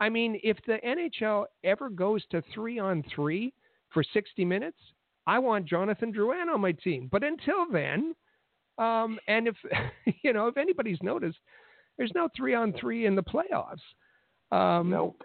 [0.00, 3.52] I mean, if the NHL ever goes to three on three
[3.90, 4.78] for 60 minutes,
[5.26, 7.08] I want Jonathan Drouin on my team.
[7.10, 8.14] But until then,
[8.78, 9.56] um, and if
[10.22, 11.38] you know, if anybody's noticed,
[11.96, 13.76] there's no three on three in the playoffs.
[14.50, 15.20] Um, nope.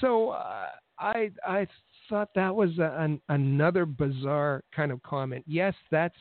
[0.00, 0.66] So uh,
[0.98, 1.66] I I
[2.08, 5.44] thought that was a, an, another bizarre kind of comment.
[5.46, 6.16] Yes, that's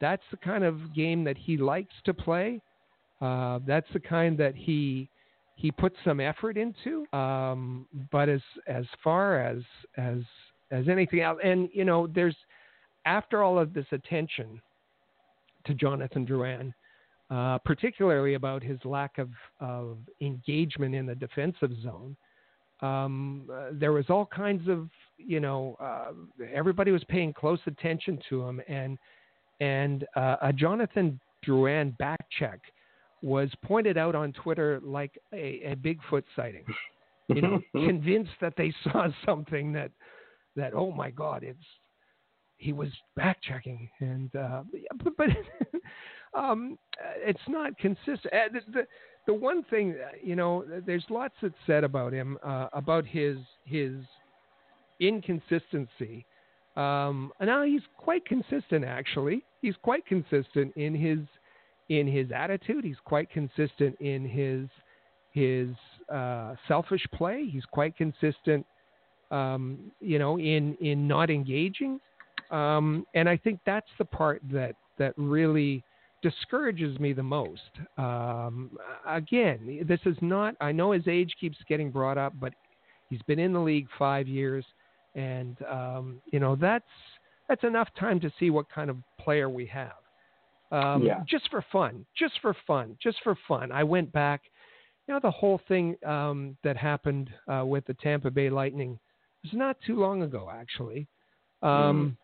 [0.00, 2.60] that's the kind of game that he likes to play.
[3.20, 5.08] Uh, that's the kind that he
[5.54, 7.06] he puts some effort into.
[7.16, 9.62] Um, but as as far as
[9.96, 10.18] as
[10.70, 12.36] as anything else, and you know, there's
[13.04, 14.60] after all of this attention
[15.66, 16.72] to Jonathan Drouin,
[17.30, 22.16] uh, particularly about his lack of, of engagement in the defensive zone.
[22.80, 26.12] Um, uh, there was all kinds of, you know, uh,
[26.52, 28.98] everybody was paying close attention to him, and
[29.60, 32.60] and uh, a Jonathan Drouin back check
[33.22, 36.64] was pointed out on Twitter like a, a Bigfoot sighting.
[37.28, 39.92] You know, convinced that they saw something that
[40.56, 41.64] that oh my God, it's
[42.62, 44.62] he was backtracking, and uh,
[45.02, 45.28] but, but
[46.38, 46.78] um,
[47.16, 48.32] it's not consistent.
[48.32, 48.86] Uh, the, the,
[49.26, 53.38] the one thing, uh, you know, there's lots that's said about him, uh, about his
[53.64, 53.94] his
[55.00, 56.24] inconsistency.
[56.76, 59.42] Um, now he's quite consistent, actually.
[59.60, 61.18] He's quite consistent in his
[61.88, 62.84] in his attitude.
[62.84, 64.68] He's quite consistent in his
[65.32, 65.74] his
[66.14, 67.46] uh, selfish play.
[67.50, 68.64] He's quite consistent,
[69.32, 71.98] um, you know, in in not engaging.
[72.52, 75.82] Um, and I think that's the part that that really
[76.22, 77.60] discourages me the most.
[77.98, 78.70] Um,
[79.06, 80.54] again, this is not.
[80.60, 82.52] I know his age keeps getting brought up, but
[83.10, 84.64] he's been in the league five years,
[85.14, 86.84] and um, you know that's
[87.48, 89.92] that's enough time to see what kind of player we have.
[90.70, 91.22] Um, yeah.
[91.28, 93.72] Just for fun, just for fun, just for fun.
[93.72, 94.42] I went back.
[95.08, 98.98] You know the whole thing um, that happened uh, with the Tampa Bay Lightning
[99.42, 101.08] was not too long ago, actually.
[101.62, 102.16] Um,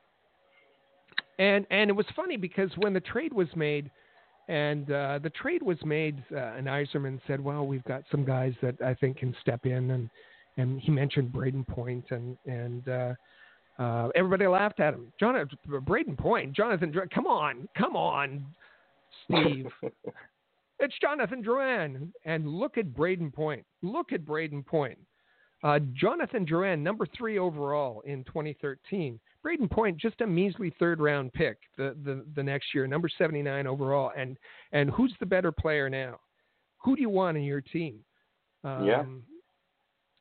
[1.38, 3.90] and and it was funny because when the trade was made,
[4.48, 8.54] and uh, the trade was made, uh, and Yzerman said, "Well, we've got some guys
[8.62, 10.10] that I think can step in," and
[10.56, 13.14] and he mentioned Brayden Point, and and uh,
[13.78, 15.12] uh, everybody laughed at him.
[15.20, 18.44] Jonathan Brayden Point, Jonathan, come on, come on,
[19.24, 19.66] Steve.
[20.80, 23.64] it's Jonathan Drouin, and look at Brayden Point.
[23.82, 24.98] Look at Brayden Point.
[25.62, 29.18] Uh, Jonathan Drouin, number three overall in 2013.
[29.44, 33.66] Brayden Point, just a measly third round pick the, the, the next year, number 79
[33.66, 34.12] overall.
[34.16, 34.36] And,
[34.72, 36.18] and who's the better player now?
[36.78, 38.00] Who do you want in your team?
[38.64, 39.04] Um, yeah.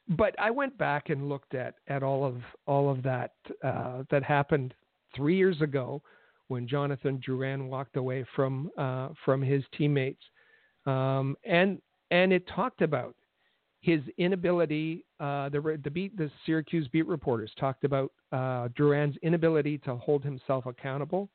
[0.09, 3.31] But I went back and looked at, at all of all of that
[3.63, 4.73] uh, that happened
[5.15, 6.01] three years ago
[6.47, 10.23] when Jonathan Drouin walked away from uh, from his teammates,
[10.85, 13.15] um, and and it talked about
[13.87, 19.77] his inability, uh, the, the, beat, the Syracuse beat reporters talked about uh, Drouin's inability
[19.77, 21.29] to hold himself accountable,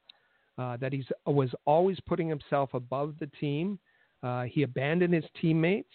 [0.58, 3.78] uh, that he was always putting himself above the team.
[4.22, 5.94] Uh, he abandoned his teammates.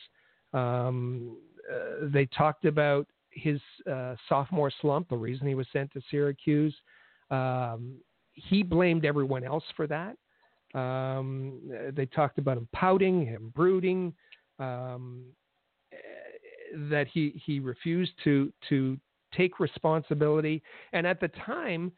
[0.52, 1.38] Um,
[1.72, 6.74] uh, they talked about his uh, sophomore slump, the reason he was sent to Syracuse.
[7.30, 7.98] Um,
[8.34, 10.18] he blamed everyone else for that.
[10.74, 11.60] Um,
[11.94, 14.12] they talked about him pouting, him brooding.
[14.58, 15.26] Um,
[16.90, 18.98] that he he refused to to
[19.36, 20.62] take responsibility.
[20.94, 21.92] And at the time,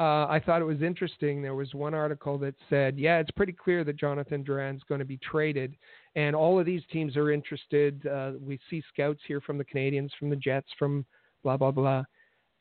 [0.00, 1.42] uh, I thought it was interesting.
[1.42, 5.04] There was one article that said, "Yeah, it's pretty clear that Jonathan Drouin's going to
[5.04, 5.76] be traded,
[6.14, 8.06] and all of these teams are interested.
[8.06, 11.04] Uh, we see scouts here from the Canadiens, from the Jets, from
[11.42, 12.04] blah blah blah."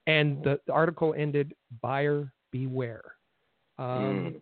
[0.07, 3.03] And the, the article ended, "Buyer beware."
[3.77, 4.41] Um, mm.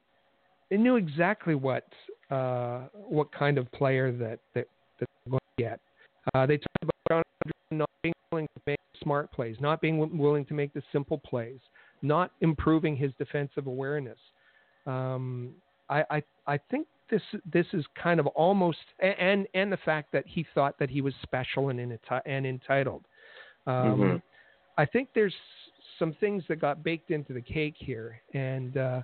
[0.69, 1.85] They knew exactly what
[2.31, 4.67] uh, what kind of player that that,
[4.99, 5.79] that they're going to get.
[6.33, 6.94] Uh, they talked about
[7.71, 11.59] not being willing to make smart plays, not being willing to make the simple plays,
[12.01, 14.17] not improving his defensive awareness.
[14.85, 15.51] Um,
[15.89, 20.25] I, I, I think this this is kind of almost and and the fact that
[20.27, 23.03] he thought that he was special and and entitled.
[23.67, 24.15] Um, mm-hmm.
[24.77, 25.33] I think there's
[25.97, 29.01] some things that got baked into the cake here, and uh,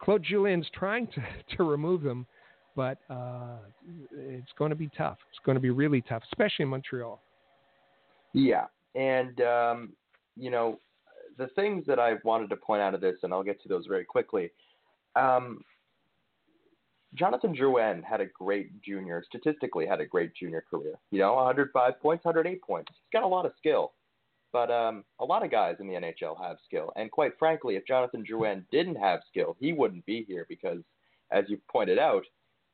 [0.00, 1.22] Claude Julien's trying to,
[1.56, 2.26] to remove them,
[2.76, 3.56] but uh,
[4.12, 5.18] it's going to be tough.
[5.30, 7.20] It's going to be really tough, especially in Montreal.
[8.34, 9.92] Yeah, and um,
[10.36, 10.78] you know
[11.38, 13.86] the things that I wanted to point out of this, and I'll get to those
[13.86, 14.50] very quickly.
[15.16, 15.60] Um,
[17.14, 20.94] Jonathan Drouin had a great junior, statistically had a great junior career.
[21.10, 22.90] You know, 105 points, 108 points.
[22.90, 23.92] He's got a lot of skill.
[24.52, 26.92] But um, a lot of guys in the NHL have skill.
[26.96, 30.78] And quite frankly, if Jonathan Drouin didn't have skill, he wouldn't be here because,
[31.30, 32.24] as you pointed out,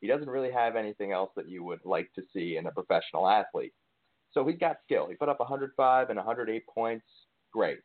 [0.01, 3.29] he doesn't really have anything else that you would like to see in a professional
[3.29, 3.73] athlete.
[4.35, 5.07] So he's got skill.
[5.09, 7.07] He put up 105 and 108 points.
[7.53, 7.79] Great.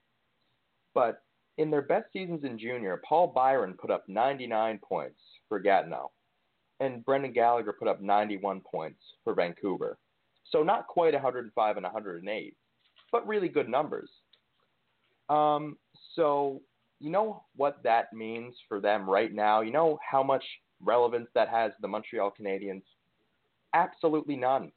[0.94, 1.22] But
[1.58, 6.12] in their best seasons in junior, Paul Byron put up 99 points for Gatineau
[6.80, 9.98] and Brendan Gallagher put up 91 points for Vancouver.
[10.50, 12.58] So not quite 105 and 108,
[13.12, 14.10] but really good numbers.
[15.30, 15.78] Um,
[16.16, 16.62] so
[17.00, 19.62] you know what that means for them right now?
[19.62, 20.44] You know how much
[20.82, 22.84] relevance that has to the Montreal Canadiens?
[23.74, 24.72] Absolutely none.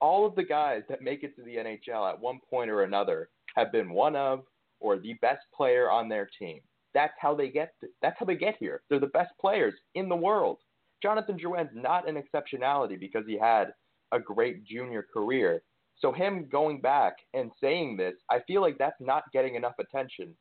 [0.00, 3.28] All of the guys that make it to the NHL at one point or another
[3.56, 4.44] have been one of
[4.80, 6.60] or the best player on their team.
[6.94, 8.82] That's how they get that's how they get here.
[8.88, 10.58] They're the best players in the world.
[11.02, 13.72] Jonathan Drouin's not an exceptionality because he had
[14.12, 15.62] a great junior career.
[16.00, 20.34] So him going back and saying this, I feel like that's not getting enough attention.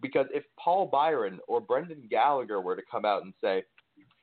[0.00, 3.64] Because if Paul Byron or Brendan Gallagher were to come out and say,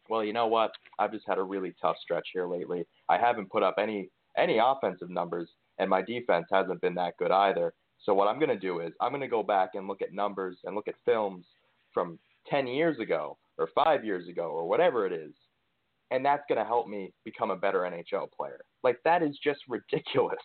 [0.09, 0.71] well, you know what?
[0.99, 2.85] I've just had a really tough stretch here lately.
[3.09, 7.31] I haven't put up any any offensive numbers, and my defense hasn't been that good
[7.31, 7.73] either.
[8.03, 10.13] So what I'm going to do is I'm going to go back and look at
[10.13, 11.45] numbers and look at films
[11.93, 12.19] from
[12.49, 15.31] 10 years ago or 5 years ago or whatever it is
[16.11, 18.61] and that's going to help me become a better NHL player.
[18.83, 20.37] Like that is just ridiculous.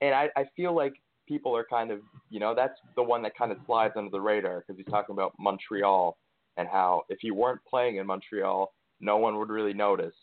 [0.00, 0.94] And I, I feel like
[1.28, 4.20] people are kind of, you know, that's the one that kind of slides under the
[4.20, 6.16] radar because he's talking about Montreal
[6.56, 10.14] and how if he weren't playing in Montreal, no one would really notice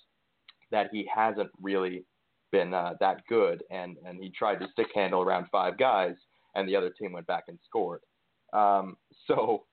[0.71, 2.05] that he hasn't really
[2.51, 3.63] been uh, that good.
[3.71, 6.15] And and he tried to stick handle around five guys,
[6.55, 8.01] and the other team went back and scored.
[8.53, 9.65] Um, so,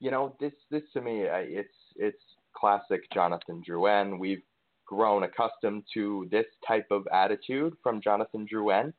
[0.00, 2.22] you know, this this to me, it's it's
[2.56, 4.18] classic Jonathan Drouin.
[4.18, 4.42] We've
[4.86, 8.92] grown accustomed to this type of attitude from Jonathan Drouin.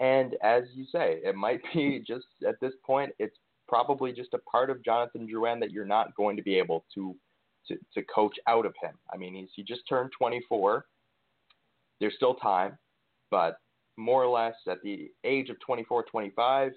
[0.00, 3.36] And as you say, it might be just at this point, it's
[3.68, 7.14] probably just a part of Jonathan Drouin that you're not going to be able to
[7.68, 8.90] to, to coach out of him.
[9.14, 10.84] I mean, he's, he just turned 24.
[12.02, 12.76] There's still time,
[13.30, 13.58] but
[13.96, 16.72] more or less at the age of 24, 25,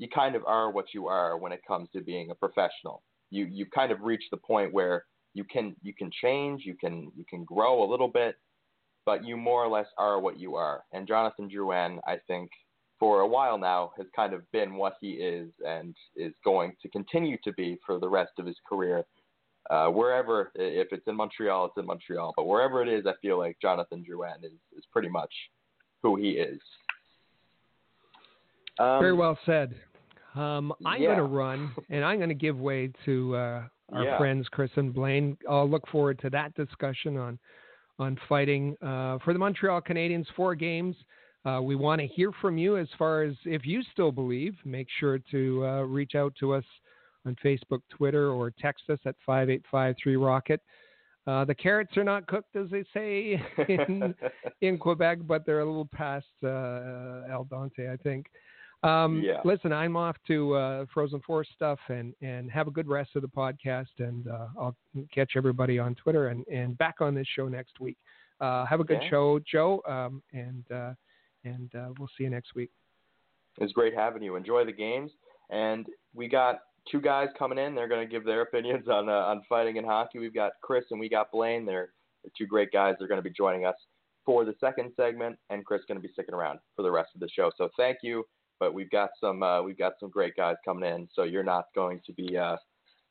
[0.00, 3.04] you kind of are what you are when it comes to being a professional.
[3.30, 7.12] You you kind of reach the point where you can you can change, you can
[7.14, 8.34] you can grow a little bit,
[9.06, 10.82] but you more or less are what you are.
[10.92, 12.50] And Jonathan Drouin, I think,
[12.98, 16.88] for a while now, has kind of been what he is and is going to
[16.88, 19.04] continue to be for the rest of his career.
[19.70, 22.34] Uh, wherever, if it's in Montreal, it's in Montreal.
[22.36, 25.32] But wherever it is, I feel like Jonathan Drouin is, is pretty much
[26.02, 26.60] who he is.
[28.78, 29.74] Um, Very well said.
[30.34, 31.08] Um, I'm yeah.
[31.08, 34.18] going to run, and I'm going to give way to uh, our yeah.
[34.18, 35.36] friends Chris and Blaine.
[35.48, 37.38] I'll look forward to that discussion on
[38.00, 40.26] on fighting uh, for the Montreal Canadiens.
[40.36, 40.96] Four games.
[41.44, 44.54] Uh, we want to hear from you as far as if you still believe.
[44.64, 46.64] Make sure to uh, reach out to us
[47.26, 50.60] on Facebook, Twitter, or text us at five eight five three Rocket.
[51.26, 54.14] Uh, the carrots are not cooked, as they say in,
[54.60, 58.26] in Quebec, but they're a little past uh, al dente, I think.
[58.82, 59.40] Um, yeah.
[59.44, 63.22] Listen, I'm off to uh, Frozen Four stuff, and and have a good rest of
[63.22, 64.76] the podcast, and uh, I'll
[65.12, 67.96] catch everybody on Twitter and and back on this show next week.
[68.40, 70.92] Uh, have a good show, Joe, um, and uh,
[71.44, 72.70] and uh, we'll see you next week.
[73.58, 74.36] It's great having you.
[74.36, 75.12] Enjoy the games,
[75.48, 76.60] and we got
[76.90, 77.74] two guys coming in.
[77.74, 80.18] They're going to give their opinions on uh, on fighting and hockey.
[80.18, 81.66] We've got Chris and we got Blaine.
[81.66, 81.90] They're,
[82.38, 82.94] two great guys.
[82.98, 83.74] They're going to be joining us
[84.24, 87.10] for the second segment, and Chris is going to be sticking around for the rest
[87.14, 87.50] of the show.
[87.58, 88.24] So thank you
[88.60, 91.08] but we've got some uh, we've got some great guys coming in.
[91.14, 92.56] So you're not going to be uh,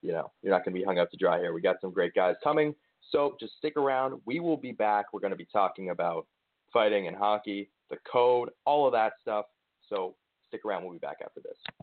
[0.02, 1.54] you know you're not going to be hung up to dry here.
[1.54, 2.74] We got some great guys coming.
[3.12, 4.20] So just stick around.
[4.26, 5.08] We will be back.
[5.14, 6.26] We're going to be talking about
[6.72, 9.46] fighting and hockey, the code, all of that stuff.
[9.90, 10.16] So
[10.48, 10.84] stick around.
[10.84, 11.83] We'll be back after this.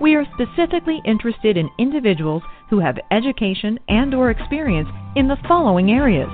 [0.00, 5.90] We are specifically interested in individuals who have education and or experience in the following
[5.90, 6.30] areas: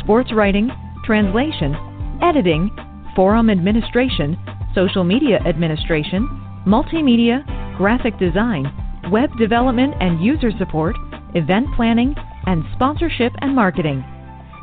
[0.00, 0.70] sports writing,
[1.04, 1.74] translation,
[2.22, 2.70] editing,
[3.16, 4.36] forum administration,
[4.74, 6.28] social media administration,
[6.66, 7.44] multimedia,
[7.76, 8.70] graphic design,
[9.10, 10.94] web development and user support,
[11.34, 12.14] event planning,
[12.46, 14.04] and sponsorship and marketing.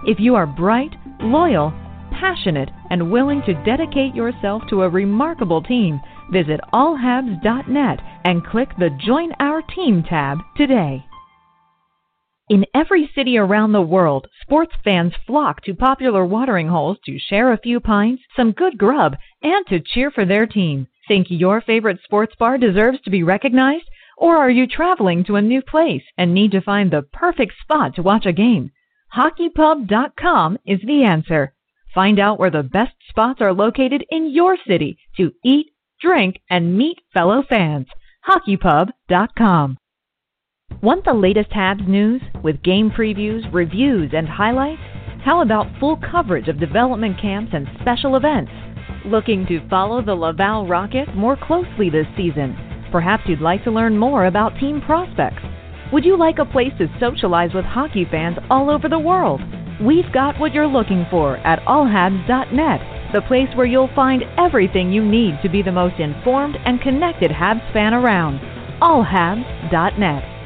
[0.05, 1.73] If you are bright, loyal,
[2.11, 5.99] passionate, and willing to dedicate yourself to a remarkable team,
[6.32, 11.03] visit allhabs.net and click the Join Our Team tab today.
[12.49, 17.51] In every city around the world, sports fans flock to popular watering holes to share
[17.51, 20.88] a few pints, some good grub, and to cheer for their team.
[21.09, 23.89] Think your favorite sports bar deserves to be recognized?
[24.17, 27.95] Or are you traveling to a new place and need to find the perfect spot
[27.95, 28.71] to watch a game?
[29.13, 31.53] HockeyPub.com is the answer.
[31.93, 35.67] Find out where the best spots are located in your city to eat,
[36.01, 37.87] drink, and meet fellow fans.
[38.27, 39.77] HockeyPub.com.
[40.81, 44.81] Want the latest Habs news with game previews, reviews, and highlights?
[45.23, 48.51] How about full coverage of development camps and special events?
[49.05, 52.55] Looking to follow the Laval Rocket more closely this season?
[52.91, 55.43] Perhaps you'd like to learn more about team prospects.
[55.93, 59.41] Would you like a place to socialize with hockey fans all over the world?
[59.81, 65.03] We've got what you're looking for at allhabs.net, the place where you'll find everything you
[65.03, 68.39] need to be the most informed and connected Habs fan around.
[68.82, 70.38] allhabs.net.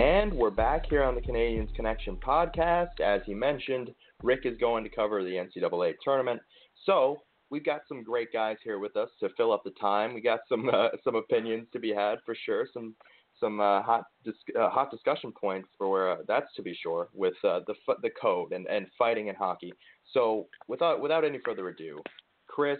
[0.00, 3.00] And we're back here on the Canadiens Connection podcast.
[3.04, 3.90] As he mentioned,
[4.22, 6.40] Rick is going to cover the NCAA tournament.
[6.86, 7.18] So
[7.50, 10.14] we've got some great guys here with us to fill up the time.
[10.14, 12.66] We got some uh, some opinions to be had for sure.
[12.72, 12.94] Some
[13.40, 17.34] some uh, hot dis- uh, hot discussion points for uh, that's to be sure with
[17.44, 19.72] uh, the the code and, and fighting in hockey.
[20.12, 22.00] So without without any further ado,
[22.46, 22.78] Chris,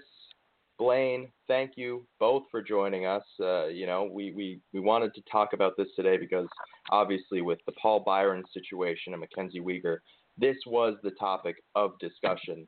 [0.79, 3.25] Blaine, thank you both for joining us.
[3.41, 6.47] Uh, you know, we, we, we wanted to talk about this today because
[6.91, 9.99] obviously with the Paul Byron situation and Mackenzie Weegar,
[10.39, 12.65] this was the topic of discussion.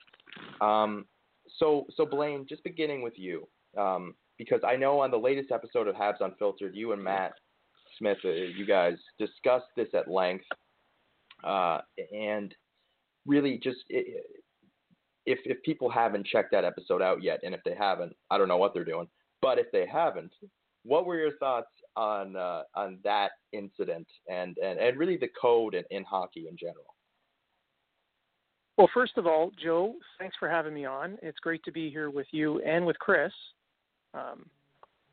[0.60, 1.06] Um,
[1.58, 3.46] so, so Blaine, just beginning with you,
[3.78, 7.32] um, because I know on the latest episode of Habs Unfiltered, you and Matt
[7.98, 10.46] Smith, uh, you guys discussed this at length,
[11.44, 11.80] uh,
[12.12, 12.54] and
[13.26, 14.24] really just it,
[15.26, 18.48] if if people haven't checked that episode out yet, and if they haven't, I don't
[18.48, 19.08] know what they're doing.
[19.42, 20.32] But if they haven't,
[20.84, 25.74] what were your thoughts on uh, on that incident and, and, and really the code
[25.74, 26.94] in, in hockey in general?
[28.80, 31.18] Well, first of all, Joe, thanks for having me on.
[31.20, 33.30] It's great to be here with you and with Chris.
[34.14, 34.46] Um,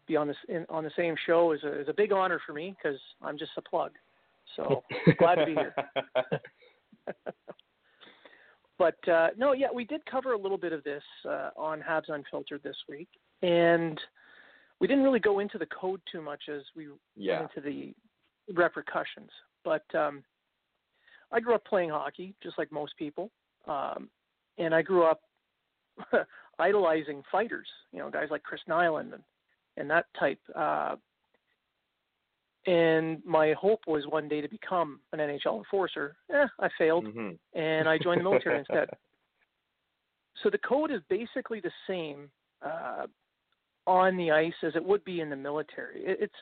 [0.07, 2.53] be on this in, on the same show is a, is a big honor for
[2.53, 3.91] me because I'm just a plug.
[4.55, 4.83] So
[5.19, 5.75] glad to be here.
[8.77, 12.09] But uh, no, yeah, we did cover a little bit of this uh, on Habs
[12.09, 13.07] Unfiltered this week,
[13.41, 13.99] and
[14.79, 17.39] we didn't really go into the code too much as we yeah.
[17.39, 17.95] went into the
[18.53, 19.31] repercussions.
[19.65, 20.23] But um,
[21.31, 23.31] I grew up playing hockey, just like most people,
[23.67, 24.09] um,
[24.57, 25.21] and I grew up
[26.59, 27.67] idolizing fighters.
[27.91, 29.23] You know, guys like Chris Nilan and
[29.77, 30.39] and that type.
[30.55, 30.95] Uh,
[32.65, 36.17] and my hope was one day to become an NHL enforcer.
[36.33, 37.29] Eh, I failed, mm-hmm.
[37.57, 38.89] and I joined the military instead.
[40.43, 42.29] So the code is basically the same
[42.63, 43.07] uh,
[43.87, 46.03] on the ice as it would be in the military.
[46.05, 46.35] It, it's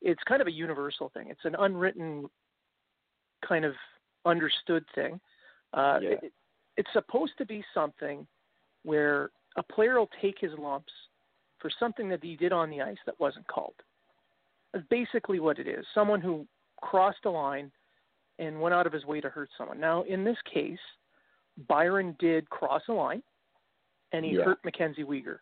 [0.00, 1.28] it's kind of a universal thing.
[1.28, 2.30] It's an unwritten
[3.46, 3.74] kind of
[4.24, 5.20] understood thing.
[5.74, 6.08] Uh, yeah.
[6.22, 6.32] it,
[6.82, 8.26] it's supposed to be something
[8.82, 10.92] where a player will take his lumps
[11.60, 13.74] for something that he did on the ice that wasn't called.
[14.72, 15.86] That's basically what it is.
[15.94, 16.44] Someone who
[16.80, 17.70] crossed a line
[18.40, 19.78] and went out of his way to hurt someone.
[19.78, 20.80] Now, in this case,
[21.68, 23.22] Byron did cross a line,
[24.10, 24.42] and he yeah.
[24.42, 25.36] hurt Mackenzie Weegar.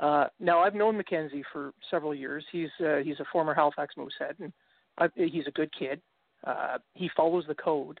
[0.00, 2.42] Uh, now, I've known Mackenzie for several years.
[2.50, 4.54] He's uh, he's a former Halifax Moosehead, and
[4.96, 6.00] I, he's a good kid.
[6.46, 8.00] Uh, he follows the code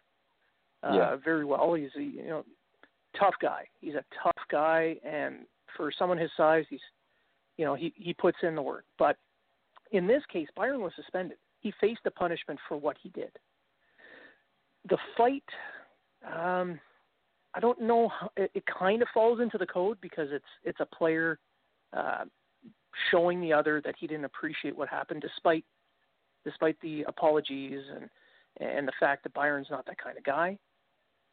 [0.84, 1.16] uh, yeah.
[1.22, 1.74] very well.
[1.74, 2.44] He's a you know
[3.18, 3.64] tough guy.
[3.80, 6.80] He's a tough guy, and for someone his size, he's
[7.56, 8.84] you know he he puts in the work.
[8.98, 9.16] But
[9.92, 11.38] in this case, Byron was suspended.
[11.60, 13.30] He faced a punishment for what he did.
[14.88, 15.44] The fight,
[16.26, 16.78] um,
[17.54, 18.08] I don't know.
[18.08, 21.38] How, it, it kind of falls into the code because it's it's a player
[21.92, 22.24] uh,
[23.10, 25.64] showing the other that he didn't appreciate what happened, despite
[26.44, 28.10] despite the apologies and
[28.60, 30.58] and the fact that Byron's not that kind of guy.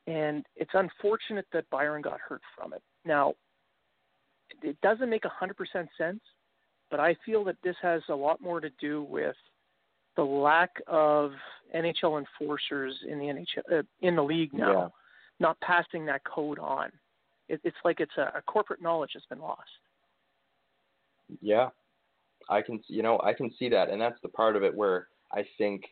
[0.07, 2.81] And it's unfortunate that Byron got hurt from it.
[3.05, 3.33] Now,
[4.61, 6.19] it doesn't make 100% sense
[6.91, 9.35] but I feel that this has a lot more to do with
[10.17, 11.31] the lack of
[11.73, 14.87] NHL enforcers in the NHL uh, in the league now, yeah.
[15.39, 16.91] not passing that code on.
[17.47, 19.61] It, it's like it's a, a corporate knowledge that's been lost.
[21.41, 21.69] Yeah,
[22.49, 25.07] I can you know I can see that, and that's the part of it where
[25.31, 25.83] I think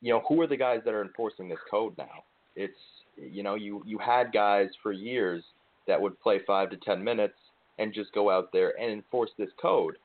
[0.00, 2.24] you know who are the guys that are enforcing this code now?
[2.56, 2.72] It's
[3.16, 5.42] you know you you had guys for years
[5.86, 7.34] that would play five to ten minutes
[7.78, 9.96] and just go out there and enforce this code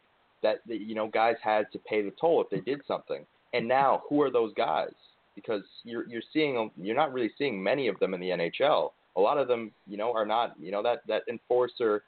[0.43, 3.25] that you know guys had to pay the toll if they did something.
[3.53, 4.93] And now who are those guys?
[5.35, 8.91] Because you're you're seeing you're not really seeing many of them in the NHL.
[9.15, 12.03] A lot of them, you know, are not you know that that enforcer,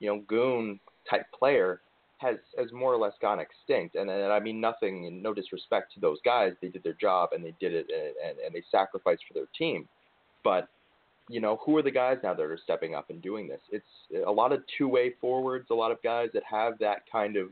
[0.00, 0.78] you know, goon
[1.08, 1.80] type player
[2.18, 3.96] has has more or less gone extinct.
[3.96, 6.52] And, and I mean nothing, and no disrespect to those guys.
[6.60, 9.48] They did their job and they did it, and, and, and they sacrificed for their
[9.56, 9.88] team.
[10.44, 10.68] But
[11.28, 13.60] you know, who are the guys now that are stepping up and doing this?
[13.72, 17.48] It's a lot of two-way forwards, a lot of guys that have that kind of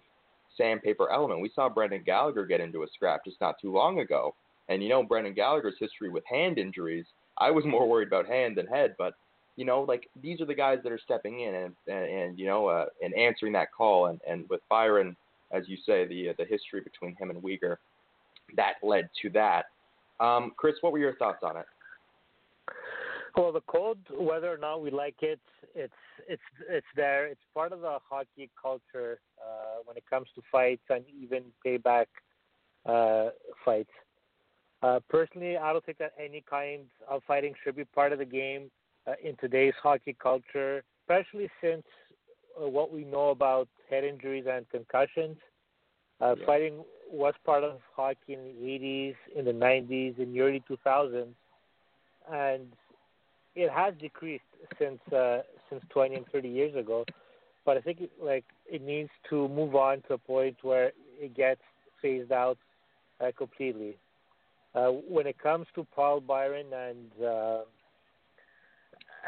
[0.58, 1.40] sandpaper element.
[1.40, 4.34] We saw Brendan Gallagher get into a scrap just not too long ago,
[4.68, 7.06] and you know Brendan Gallagher's history with hand injuries.
[7.38, 9.14] I was more worried about hand than head, but
[9.56, 12.46] you know, like these are the guys that are stepping in and and, and you
[12.46, 14.06] know uh, and answering that call.
[14.06, 15.16] And and with Byron,
[15.52, 17.76] as you say, the uh, the history between him and Weegar,
[18.56, 19.66] that led to that.
[20.20, 21.66] Um, Chris, what were your thoughts on it?
[23.36, 25.40] Well, the code, whether or not we like it,
[25.74, 25.92] it's
[26.28, 27.26] it's it's there.
[27.26, 32.06] It's part of the hockey culture uh, when it comes to fights and even payback
[32.84, 33.30] uh,
[33.64, 33.90] fights.
[34.82, 38.24] Uh, personally, I don't think that any kind of fighting should be part of the
[38.24, 38.70] game
[39.06, 41.84] uh, in today's hockey culture, especially since
[42.60, 45.36] uh, what we know about head injuries and concussions.
[46.20, 46.46] Uh, yeah.
[46.46, 51.26] Fighting was part of hockey in the 80s, in the 90s, in the early 2000s,
[52.30, 52.72] and
[53.54, 54.44] it has decreased
[54.78, 57.04] since uh, since 20 and 30 years ago.
[57.64, 61.34] But I think it, like it needs to move on to a point where it
[61.36, 61.60] gets
[62.00, 62.58] phased out
[63.20, 63.96] uh, completely.
[64.74, 67.60] Uh, when it comes to Paul Byron and uh,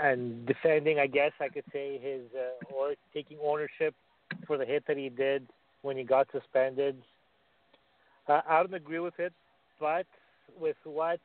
[0.02, 3.94] and defending, I guess I could say his uh, or taking ownership
[4.46, 5.46] for the hit that he did
[5.82, 6.96] when he got suspended.
[8.26, 9.32] Uh, I don't agree with it,
[9.78, 10.06] but
[10.58, 11.20] with what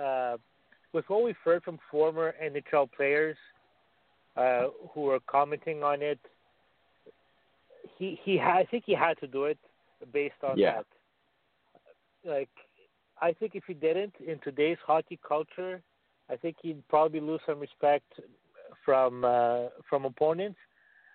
[0.00, 0.36] uh,
[0.94, 3.36] with what we've heard from former NHL players
[4.36, 6.20] uh, who are commenting on it,
[7.98, 9.58] he he ha- I think he had to do it
[10.12, 10.76] based on yeah.
[10.76, 10.86] that.
[12.24, 12.48] Like,
[13.20, 15.82] I think if he didn't in today's hockey culture,
[16.30, 18.10] I think he'd probably lose some respect
[18.84, 20.58] from uh, from opponents,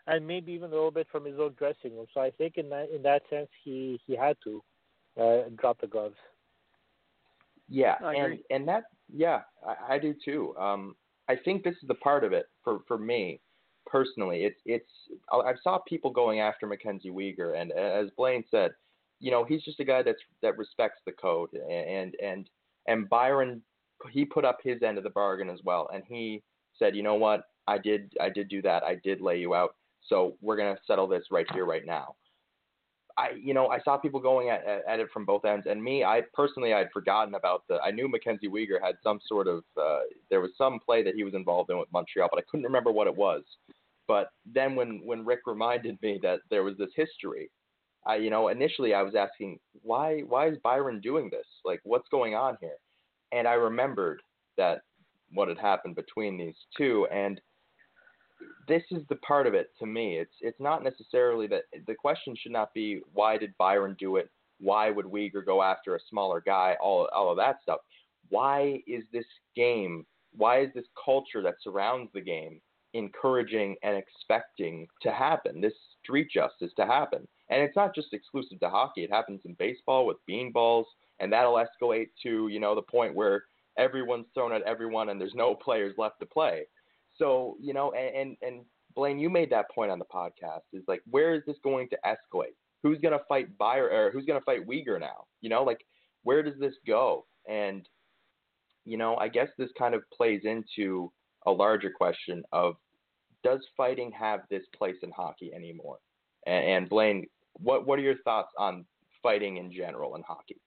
[0.08, 2.06] and maybe even a little bit from his own dressing room.
[2.14, 4.62] So I think in that in that sense, he he had to
[5.20, 6.16] uh, drop the gloves.
[7.70, 10.56] Yeah, and and that yeah, I, I do too.
[10.58, 10.96] Um,
[11.30, 13.42] I think this is the part of it for for me
[13.86, 14.44] personally.
[14.44, 14.90] It's it's
[15.32, 18.72] I saw people going after Mackenzie Weegar, and as Blaine said,
[19.20, 22.50] you know, he's just a guy that's that respects the code, and and
[22.88, 23.62] and Byron,
[24.12, 26.42] he put up his end of the bargain as well, and he
[26.78, 29.76] said, you know what, I did I did do that, I did lay you out,
[30.08, 32.16] so we're gonna settle this right here, right now.
[33.20, 36.06] I, you know, I saw people going at, at, it from both ends, and me,
[36.06, 37.78] I personally, I'd forgotten about the.
[37.84, 39.64] I knew Mackenzie Weegar had some sort of.
[39.76, 40.00] Uh,
[40.30, 42.94] there was some play that he was involved in with Montreal, but I couldn't remember
[42.94, 43.44] what it was.
[44.08, 47.50] But then when when Rick reminded me that there was this history,
[48.06, 51.46] I, you know, initially I was asking why why is Byron doing this?
[51.66, 52.78] Like, what's going on here?
[53.34, 54.22] And I remembered
[54.58, 54.84] that
[55.34, 57.42] what had happened between these two, and
[58.68, 60.18] this is the part of it to me.
[60.18, 64.30] It's it's not necessarily that the question should not be why did Byron do it?
[64.60, 66.76] Why would Weegar go after a smaller guy?
[66.82, 67.80] All all of that stuff.
[68.30, 69.26] Why is this
[69.56, 70.06] game?
[70.36, 72.62] Why is this culture that surrounds the game
[72.94, 75.62] encouraging and expecting to happen?
[75.62, 75.74] This
[76.04, 79.04] street justice to happen, and it's not just exclusive to hockey.
[79.04, 80.86] It happens in baseball with beanballs,
[81.20, 83.44] and that'll escalate to you know the point where
[83.78, 86.66] everyone's thrown at everyone and there's no players left to play
[87.20, 88.66] so you know, and, and and
[88.96, 90.62] Blaine, you made that point on the podcast.
[90.74, 92.56] Is like, where is this going to escalate?
[92.82, 95.26] Who's going to fight Byron or who's going to fight Weegar now?
[95.42, 95.86] You know, like
[96.24, 97.26] where does this go?
[97.48, 97.88] And
[98.86, 101.12] you know, I guess this kind of plays into
[101.46, 102.76] a larger question of
[103.44, 106.00] does fighting have this place in hockey anymore?
[106.46, 108.86] And, and Blaine, what what are your thoughts on
[109.22, 110.60] fighting in general in hockey?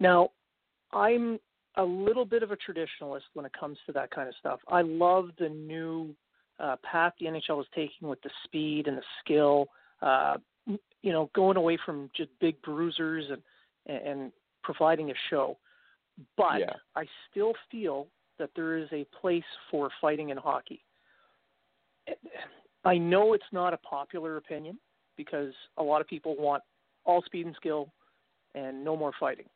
[0.00, 0.30] Now,
[0.92, 1.38] I'm
[1.78, 4.60] a little bit of a traditionalist when it comes to that kind of stuff.
[4.68, 6.14] I love the new
[6.60, 9.68] uh, path the NHL is taking with the speed and the skill.
[10.02, 10.36] Uh,
[11.02, 13.42] you know, going away from just big bruisers and
[13.86, 15.56] and providing a show.
[16.36, 16.72] But yeah.
[16.94, 18.08] I still feel
[18.38, 20.82] that there is a place for fighting in hockey.
[22.84, 24.78] I know it's not a popular opinion
[25.16, 26.62] because a lot of people want
[27.04, 27.92] all speed and skill
[28.54, 29.46] and no more fighting.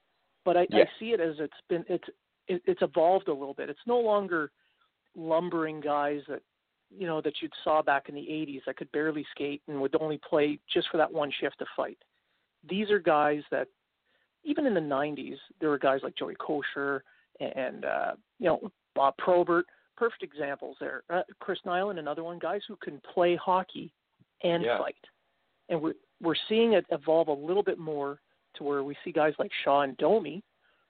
[0.45, 0.81] But I, yeah.
[0.81, 2.09] I see it as it's been it's
[2.49, 3.71] it, it's evolved a little bit.
[3.71, 4.51] It's no longer
[5.17, 6.43] lumbering guys that
[6.97, 9.95] you know that you'd saw back in the 80s that could barely skate and would
[10.01, 11.99] only play just for that one shift to fight.
[12.69, 13.69] These are guys that
[14.45, 17.01] even in the 90s there were guys like Joey Kocur
[17.41, 19.67] and uh, you know Bob Probert,
[19.97, 21.03] perfect examples there.
[21.09, 23.93] Uh, Chris Nilan, another one, guys who can play hockey
[24.43, 24.79] and yeah.
[24.79, 24.97] fight.
[25.69, 28.21] And we're we're seeing it evolve a little bit more
[28.57, 30.43] to where we see guys like Shaw and Domi,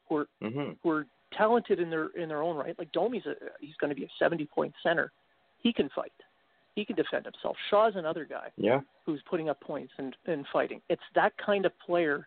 [0.08, 0.72] who are mm-hmm.
[0.82, 1.06] who are
[1.36, 2.78] talented in their in their own right.
[2.78, 5.12] Like Domi's a he's going to be a 70 point center.
[5.62, 6.12] He can fight.
[6.74, 7.56] He can defend himself.
[7.70, 8.48] Shaw's another guy.
[8.56, 8.80] Yeah.
[9.04, 10.80] Who's putting up points and and fighting.
[10.88, 12.26] It's that kind of player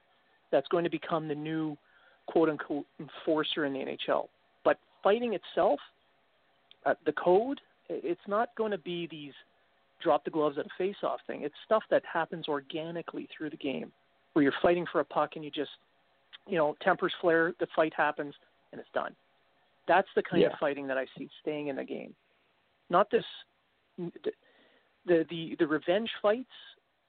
[0.51, 1.77] that's going to become the new
[2.27, 4.27] quote unquote enforcer in the NHL.
[4.63, 5.79] But fighting itself,
[6.85, 7.59] uh, the code,
[7.89, 9.33] it's not going to be these
[10.01, 11.41] drop the gloves at a face off thing.
[11.43, 13.91] It's stuff that happens organically through the game
[14.35, 15.71] where you're fighting for a puck and you just,
[16.45, 18.33] you know, tempers flare, the fight happens,
[18.71, 19.15] and it's done.
[19.87, 20.49] That's the kind yeah.
[20.49, 22.13] of fighting that I see staying in the game.
[22.89, 23.23] Not this,
[23.97, 24.11] the
[25.29, 26.49] the the, revenge fights.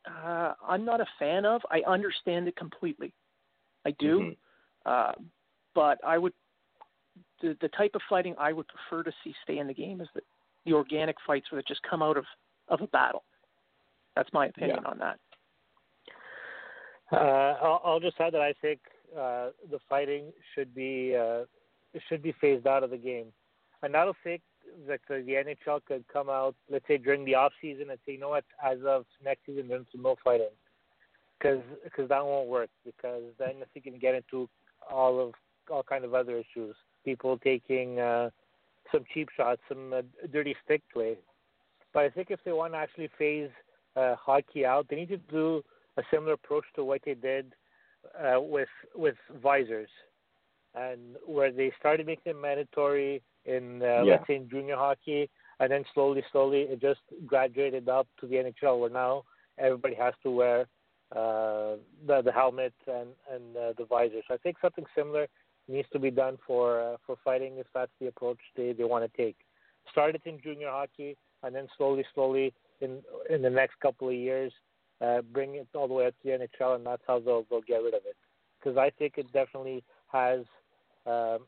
[0.06, 1.62] Uh, I'm not a fan of.
[1.68, 3.12] I understand it completely.
[3.84, 4.30] I do, mm-hmm.
[4.86, 5.12] uh,
[5.74, 6.32] but I would
[7.42, 10.08] the the type of fighting I would prefer to see stay in the game is
[10.14, 10.20] the
[10.64, 12.24] the organic fights where they just come out of
[12.68, 13.24] of a battle.
[14.14, 14.90] That's my opinion yeah.
[14.90, 15.18] on that.
[17.12, 18.80] Uh, I'll, just add that I think
[19.16, 21.44] uh, the fighting should be uh,
[22.08, 23.26] should be phased out of the game,
[23.82, 24.42] and I don't think
[24.88, 28.12] that the, the NHL could come out, let's say during the off season, and say,
[28.12, 30.48] you know what, as of next season, there's no fighting,
[31.38, 32.70] because because that won't work.
[32.84, 34.48] Because then I think you can get into
[34.90, 35.34] all of
[35.70, 36.74] all kind of other issues.
[37.04, 38.30] People taking uh,
[38.92, 40.02] some cheap shots, some uh,
[40.32, 41.16] dirty stick play.
[41.92, 43.50] But I think if they want to actually phase
[43.94, 45.62] uh, hockey out, they need to do
[45.96, 47.54] a similar approach to what they did
[48.18, 49.88] uh, with with visors,
[50.74, 54.02] and where they started making them mandatory in uh, yeah.
[54.02, 55.28] let's say in junior hockey,
[55.60, 59.24] and then slowly, slowly it just graduated up to the NHL, where now
[59.58, 60.60] everybody has to wear
[61.12, 61.76] uh,
[62.06, 64.20] the the helmet and and uh, the visor.
[64.28, 65.26] So I think something similar
[65.68, 69.10] needs to be done for uh, for fighting if that's the approach they they want
[69.10, 69.36] to take.
[69.90, 72.98] Start it in junior hockey, and then slowly, slowly in
[73.30, 74.52] in the next couple of years
[75.00, 77.60] uh, bring it all the way up to the NHL, and that's how they'll they'll
[77.62, 78.16] get rid of it.
[78.58, 80.40] Because I think it definitely has.
[81.06, 81.46] Um,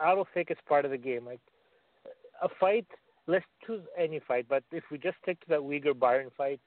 [0.00, 1.24] I don't think it's part of the game.
[1.24, 1.40] Like
[2.42, 2.86] a fight,
[3.26, 4.46] let's choose any fight.
[4.48, 6.60] But if we just stick to that Weegar Byron fight,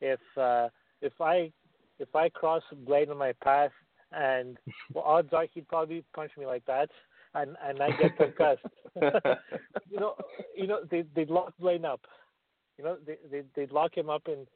[0.00, 0.68] if uh,
[1.00, 1.50] if I
[1.98, 3.72] if I cross Blaine on my path,
[4.12, 4.58] and
[4.94, 6.90] well, odds are he'd probably punch me like that,
[7.34, 8.62] and and I get concussed.
[9.90, 10.14] you know,
[10.56, 12.00] you know they they'd lock Blaine up.
[12.78, 14.46] You know, they they they'd lock him up in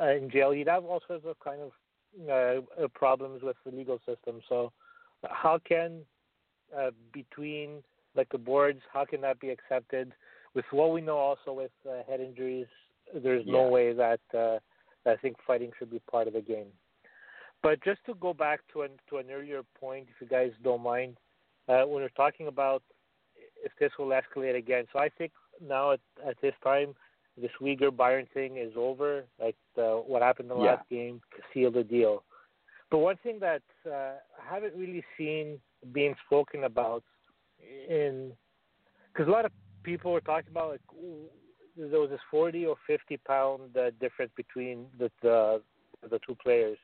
[0.00, 0.54] uh, in jail.
[0.54, 1.72] You'd have all sorts of kind of
[2.30, 4.40] uh, problems with the legal system.
[4.48, 4.72] So,
[5.24, 6.00] how can
[6.76, 7.82] uh, between
[8.16, 10.12] like the boards, how can that be accepted?
[10.54, 12.66] With what we know also with uh, head injuries,
[13.12, 13.52] there's yeah.
[13.52, 14.58] no way that uh,
[15.08, 16.68] I think fighting should be part of the game.
[17.62, 20.82] But just to go back to an to an earlier point, if you guys don't
[20.82, 21.16] mind,
[21.68, 22.82] uh, when we're talking about
[23.64, 25.32] if this will escalate again, so I think
[25.66, 26.94] now at, at this time
[27.40, 29.24] this Weegar Byron thing is over.
[29.40, 30.70] Like the, what happened in the yeah.
[30.72, 31.20] last game
[31.52, 32.22] sealed the deal.
[32.90, 35.58] But one thing that uh, I haven't really seen
[35.92, 37.02] being spoken about
[37.88, 38.32] in
[39.12, 41.26] because a lot of people were talking about like ooh,
[41.76, 45.62] there was this 40 or 50 pound uh, difference between the, the
[46.08, 46.78] the two players.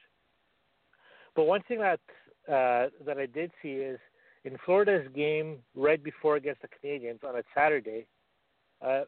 [1.36, 2.00] But one thing that
[2.48, 3.98] uh, that I did see is
[4.44, 8.06] in Florida's game right before against the Canadiens on a Saturday,
[8.84, 9.02] uh,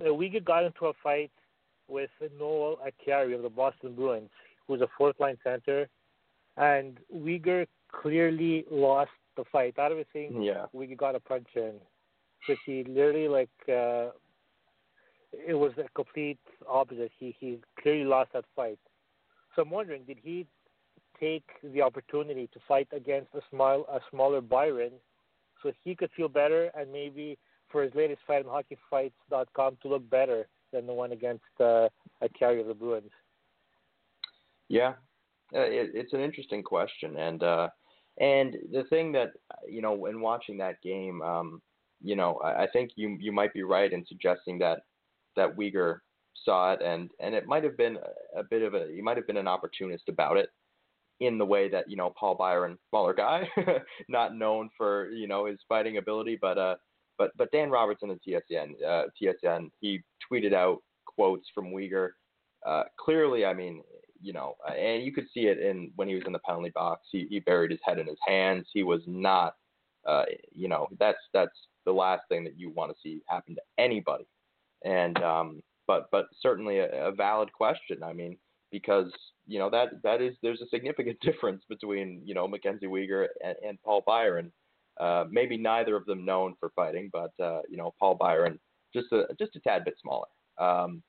[0.00, 1.30] Weegar got into a fight
[1.88, 4.30] with Noel Acciari of the Boston Bruins,
[4.66, 5.88] who's a fourth line center,
[6.56, 9.78] and Weegar clearly lost the fight.
[9.78, 10.66] Out of his thing, yeah.
[10.74, 11.74] Weegar got a punch in.
[12.46, 14.10] But he literally like uh,
[15.32, 17.10] it was a complete opposite.
[17.18, 18.78] He he clearly lost that fight.
[19.54, 20.46] So I'm wondering, did he
[21.20, 24.92] take the opportunity to fight against a small a smaller Byron
[25.62, 27.38] so he could feel better and maybe
[27.72, 28.62] for his latest fight on
[28.92, 31.88] hockeyfights.com to look better than the one against uh,
[32.22, 33.10] Acciari of the Bruins?
[34.68, 34.90] Yeah,
[35.54, 37.68] uh, it, it's an interesting question, and uh,
[38.18, 39.32] and the thing that
[39.68, 41.60] you know, in watching that game, um,
[42.02, 44.80] you know, I, I think you you might be right in suggesting that
[45.36, 45.98] that Weegar
[46.44, 47.96] saw it, and and it might have been
[48.36, 50.48] a, a bit of a he might have been an opportunist about it,
[51.20, 53.48] in the way that you know Paul Byron, smaller guy,
[54.08, 56.74] not known for you know his fighting ability, but uh,
[57.22, 62.10] but but Dan Robertson of TSN, uh, TSN, he tweeted out quotes from Weegar.
[62.66, 63.82] Uh, clearly, I mean,
[64.20, 67.02] you know, and you could see it in when he was in the penalty box.
[67.12, 68.66] He he buried his head in his hands.
[68.72, 69.54] He was not,
[70.04, 73.62] uh, you know, that's that's the last thing that you want to see happen to
[73.78, 74.26] anybody.
[74.84, 78.02] And um, but but certainly a, a valid question.
[78.02, 78.36] I mean,
[78.72, 79.12] because
[79.46, 83.54] you know that that is there's a significant difference between you know Mackenzie Weegar and,
[83.64, 84.50] and Paul Byron.
[85.00, 88.58] Uh, maybe neither of them known for fighting, but uh, you know Paul Byron
[88.94, 90.26] just a just a tad bit smaller.
[90.58, 91.02] Um,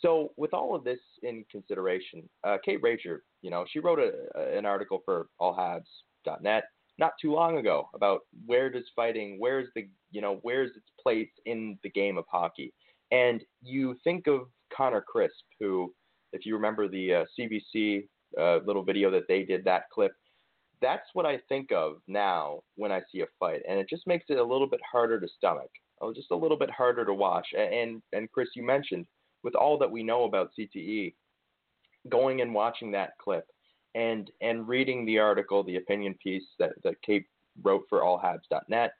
[0.00, 4.56] so with all of this in consideration, uh, Kate Rager, you know, she wrote a,
[4.56, 6.64] an article for AllHabs.net
[6.98, 11.30] not too long ago about where does fighting, where's the, you know, where's its place
[11.46, 12.72] in the game of hockey.
[13.12, 14.42] And you think of
[14.76, 15.92] Connor Crisp, who,
[16.32, 18.08] if you remember the uh, CBC
[18.38, 20.12] uh, little video that they did, that clip,
[20.82, 24.26] that's what I think of now when I see a fight, and it just makes
[24.28, 25.70] it a little bit harder to stomach,
[26.00, 27.46] oh, just a little bit harder to watch.
[27.56, 29.06] And and, Chris, you mentioned
[29.42, 31.14] with all that we know about CTE,
[32.10, 33.46] going and watching that clip
[33.94, 37.26] and and reading the article, the opinion piece that, that Kate
[37.62, 38.92] wrote for allhabs.net,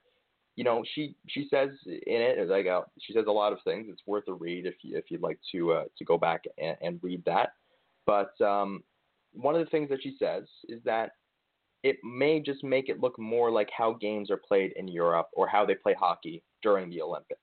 [0.57, 3.89] you know, she she says in it like uh, she says a lot of things.
[3.91, 6.77] It's worth a read if you if you'd like to uh, to go back and,
[6.81, 7.51] and read that.
[8.07, 8.83] But um,
[9.33, 11.13] one of the things that she says is that
[11.83, 15.49] it may just make it look more like how games are played in Europe or
[15.49, 17.41] how they play hockey during the Olympics.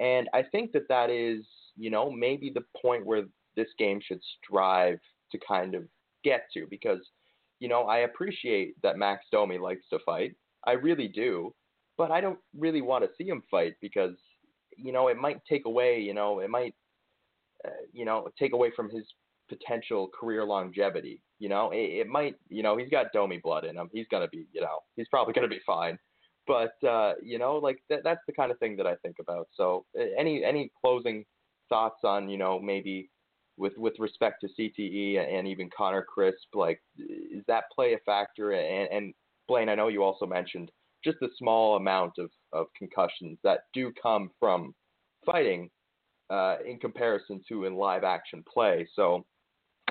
[0.00, 1.44] And I think that that is
[1.78, 3.22] you know, maybe the point where
[3.56, 4.98] this game should strive
[5.32, 5.84] to kind of
[6.24, 6.98] get to because,
[7.60, 10.34] you know, I appreciate that Max Domi likes to fight.
[10.66, 11.54] I really do.
[11.96, 14.14] But I don't really want to see him fight because,
[14.76, 16.74] you know, it might take away, you know, it might,
[17.64, 19.04] uh, you know, take away from his
[19.48, 21.20] potential career longevity.
[21.38, 23.88] You know, it, it might, you know, he's got Domi blood in him.
[23.92, 25.98] He's going to be, you know, he's probably going to be fine.
[26.46, 29.48] But, uh, you know, like that, that's the kind of thing that I think about.
[29.54, 29.84] So
[30.18, 31.24] any, any closing
[31.68, 33.10] thoughts on you know maybe
[33.56, 38.52] with with respect to CTE and even Connor Crisp, like is that play a factor?
[38.52, 39.14] And, and
[39.48, 40.70] Blaine, I know you also mentioned
[41.04, 44.74] just the small amount of, of concussions that do come from
[45.24, 45.70] fighting
[46.30, 48.86] uh, in comparison to in live action play.
[48.94, 49.24] So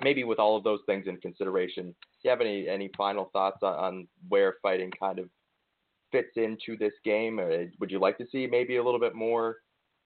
[0.04, 1.94] maybe with all of those things in consideration, do
[2.24, 5.30] you have any any final thoughts on, on where fighting kind of
[6.12, 7.40] fits into this game?
[7.40, 9.58] Or would you like to see maybe a little bit more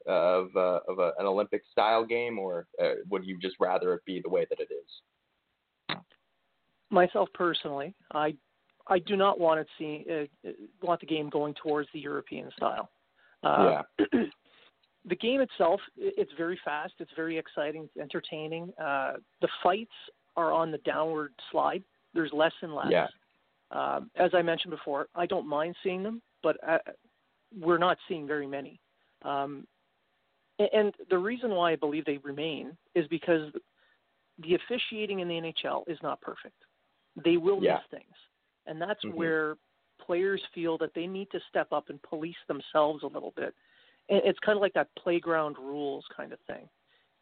[0.07, 4.05] of uh, of a, an Olympic style game, or uh, would you just rather it
[4.05, 5.97] be the way that it is?
[6.89, 8.35] Myself personally, I
[8.87, 10.49] I do not want to see uh,
[10.81, 12.89] want the game going towards the European style.
[13.43, 14.05] Uh, yeah.
[15.05, 16.93] the game itself, it's very fast.
[16.99, 17.83] It's very exciting.
[17.83, 18.71] It's entertaining.
[18.79, 19.91] Uh, the fights
[20.35, 21.83] are on the downward slide.
[22.13, 22.87] There's less and less.
[22.89, 23.07] Yeah.
[23.71, 26.77] Um, as I mentioned before, I don't mind seeing them, but uh,
[27.57, 28.79] we're not seeing very many.
[29.23, 29.65] Um,
[30.73, 33.51] and the reason why I believe they remain is because
[34.43, 36.55] the officiating in the NHL is not perfect.
[37.23, 37.75] They will yeah.
[37.75, 38.15] miss things.
[38.67, 39.17] And that's mm-hmm.
[39.17, 39.55] where
[40.05, 43.53] players feel that they need to step up and police themselves a little bit.
[44.13, 46.67] It's kind of like that playground rules kind of thing.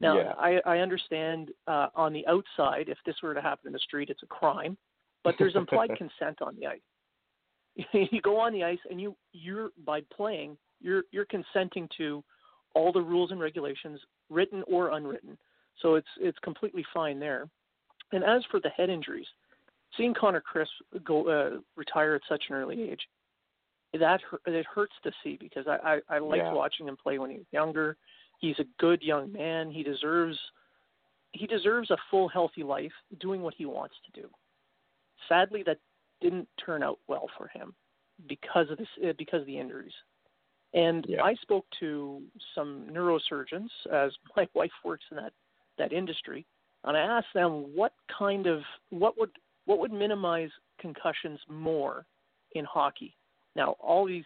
[0.01, 0.33] Now, yeah.
[0.37, 4.09] I, I understand uh, on the outside, if this were to happen in the street,
[4.09, 4.77] it's a crime,
[5.23, 6.79] but there's implied consent on the ice.
[8.11, 12.23] you go on the ice and you you're by playing, you're you're consenting to
[12.73, 15.37] all the rules and regulations, written or unwritten.
[15.81, 17.47] So it's it's completely fine there.
[18.11, 19.27] And as for the head injuries,
[19.95, 20.71] seeing Connor Crisp
[21.03, 23.01] go uh, retire at such an early age,
[23.93, 26.53] that it hurts to see because I I, I liked yeah.
[26.53, 27.97] watching him play when he was younger.
[28.39, 29.71] He's a good young man.
[29.71, 30.37] He deserves
[31.31, 34.29] he deserves a full healthy life doing what he wants to do.
[35.27, 35.77] Sadly, that
[36.21, 37.73] didn't turn out well for him
[38.27, 39.93] because of this uh, because of the injuries.
[40.73, 41.23] And yeah.
[41.23, 42.21] I spoke to
[42.53, 45.33] some neurosurgeons, as my wife works in that
[45.77, 46.45] that industry,
[46.83, 49.31] and I asked them what kind of what would
[49.65, 52.05] what would minimize concussions more
[52.53, 53.15] in hockey.
[53.55, 54.25] Now, all these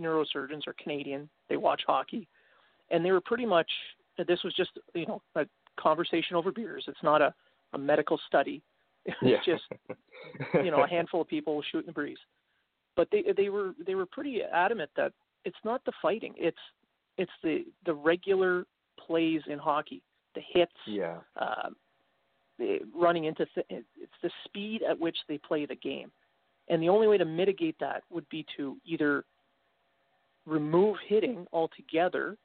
[0.00, 2.28] neurosurgeons are Canadian; they watch hockey,
[2.90, 3.70] and they were pretty much.
[4.28, 5.46] This was just you know a
[5.80, 6.84] conversation over beers.
[6.86, 7.34] It's not a
[7.72, 8.62] a medical study.
[9.06, 9.54] It's yeah.
[9.54, 9.64] just
[10.54, 12.16] you know a handful of people shooting the breeze.
[12.96, 15.12] But they they were they were pretty adamant that
[15.44, 16.32] it's not the fighting.
[16.38, 16.56] It's
[17.18, 18.64] it's the the regular
[18.98, 20.02] plays in hockey,
[20.34, 21.68] the hits, yeah, uh,
[22.58, 26.10] the running into th- it's the speed at which they play the game,
[26.68, 29.24] and the only way to mitigate that would be to either
[30.46, 32.36] remove hitting altogether,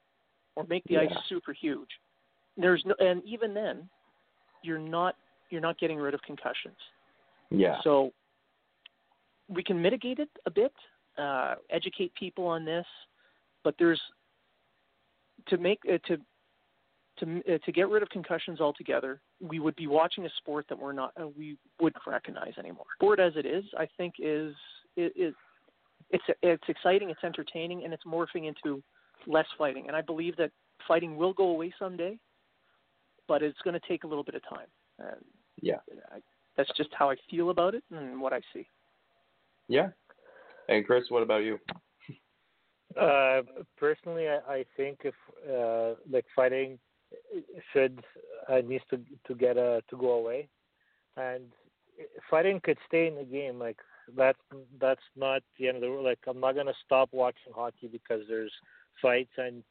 [0.56, 1.00] or make the yeah.
[1.00, 1.88] ice super huge.
[2.56, 3.88] There's no, and even then,
[4.62, 5.16] you're not
[5.50, 6.76] you're not getting rid of concussions.
[7.50, 7.78] Yeah.
[7.82, 8.12] So
[9.48, 10.72] we can mitigate it a bit
[11.18, 12.86] uh, educate people on this,
[13.64, 14.00] but there's
[15.48, 16.18] to make uh, to
[17.20, 20.78] to uh, to get rid of concussions altogether, we would be watching a sport that
[20.78, 22.86] we're not uh, we wouldn't recognize anymore.
[22.96, 24.54] Sport as it is, I think, is
[24.96, 25.34] it, it
[26.10, 28.82] it's it's exciting, it's entertaining, and it's morphing into
[29.26, 29.86] less fighting.
[29.86, 30.50] And I believe that
[30.88, 32.18] fighting will go away someday,
[33.28, 34.66] but it's going to take a little bit of time.
[34.98, 35.24] And
[35.60, 35.76] yeah,
[36.12, 36.18] I,
[36.56, 38.66] that's just how I feel about it and what I see.
[39.68, 39.88] Yeah.
[40.68, 41.58] And Chris, what about you?
[43.00, 43.42] Uh,
[43.76, 45.14] personally, I, I think if
[45.48, 46.78] uh, like fighting
[47.72, 48.02] should
[48.48, 50.48] uh, needs to to get a to go away,
[51.16, 51.44] and
[52.30, 53.58] fighting could stay in the game.
[53.58, 53.78] Like
[54.16, 54.38] that's
[54.80, 56.04] that's not the end of the world.
[56.04, 58.52] Like I'm not gonna stop watching hockey because there's
[59.00, 59.62] fights and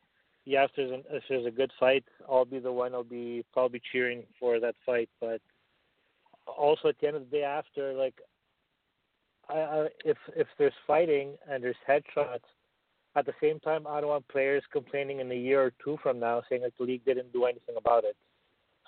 [0.45, 3.45] yeah, if there's an, if there's a good fight, I'll be the one I'll be
[3.53, 5.09] probably cheering for that fight.
[5.19, 5.41] But
[6.47, 8.15] also at the end of the day, after like,
[9.49, 12.49] I, I if if there's fighting and there's headshots,
[13.15, 16.19] at the same time, I don't want players complaining in a year or two from
[16.19, 18.15] now saying that the league didn't do anything about it.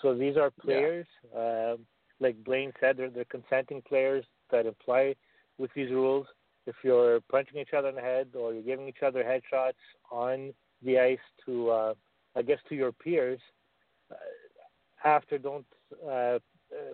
[0.01, 1.73] So these are players, yeah.
[1.73, 1.79] um,
[2.19, 5.15] like Blaine said, they're, they're consenting players that apply
[5.57, 6.27] with these rules.
[6.67, 9.73] If you're punching each other in the head or you're giving each other headshots
[10.11, 10.53] on
[10.83, 11.93] the ice to, uh,
[12.35, 13.39] I guess, to your peers,
[14.11, 14.15] uh,
[15.03, 15.65] after don't
[16.09, 16.37] uh,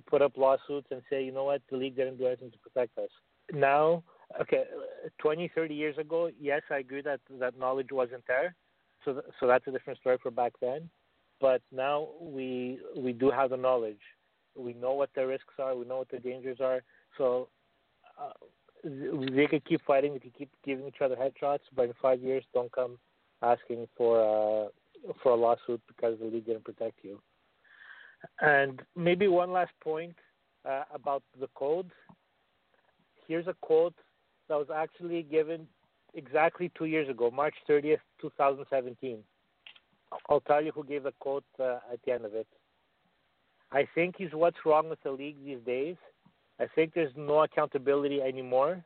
[0.09, 2.97] put up lawsuits and say, you know what, the league didn't do anything to protect
[2.97, 3.09] us.
[3.53, 4.03] Now,
[4.41, 4.63] okay,
[5.19, 8.55] 20, 30 years ago, yes, I agree that that knowledge wasn't there.
[9.05, 10.89] So, th- so that's a different story for back then.
[11.39, 14.01] But now we we do have the knowledge.
[14.55, 15.75] We know what the risks are.
[15.75, 16.81] We know what the dangers are.
[17.17, 17.49] So
[18.19, 18.31] uh,
[18.83, 20.13] they could keep fighting.
[20.13, 21.59] They could keep giving each other headshots.
[21.75, 22.97] But in five years, don't come
[23.43, 24.69] asking for uh,
[25.21, 27.21] for a lawsuit because the league didn't protect you.
[28.41, 30.15] And maybe one last point
[30.67, 31.91] uh, about the code.
[33.27, 33.95] Here's a quote
[34.49, 35.67] that was actually given
[36.13, 39.19] exactly two years ago, March 30th, 2017.
[40.29, 42.47] I'll tell you who gave the quote uh, at the end of it.
[43.71, 45.97] I think is what's wrong with the league these days.
[46.59, 48.83] I think there's no accountability anymore.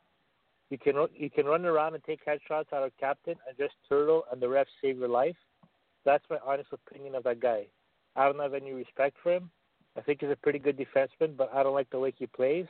[0.69, 4.23] You can you can run around and take headshots at our captain and just turtle
[4.31, 5.35] and the refs save your life.
[6.05, 7.67] That's my honest opinion of that guy.
[8.15, 9.51] I don't have any respect for him.
[9.97, 12.65] I think he's a pretty good defenseman, but I don't like the way he plays.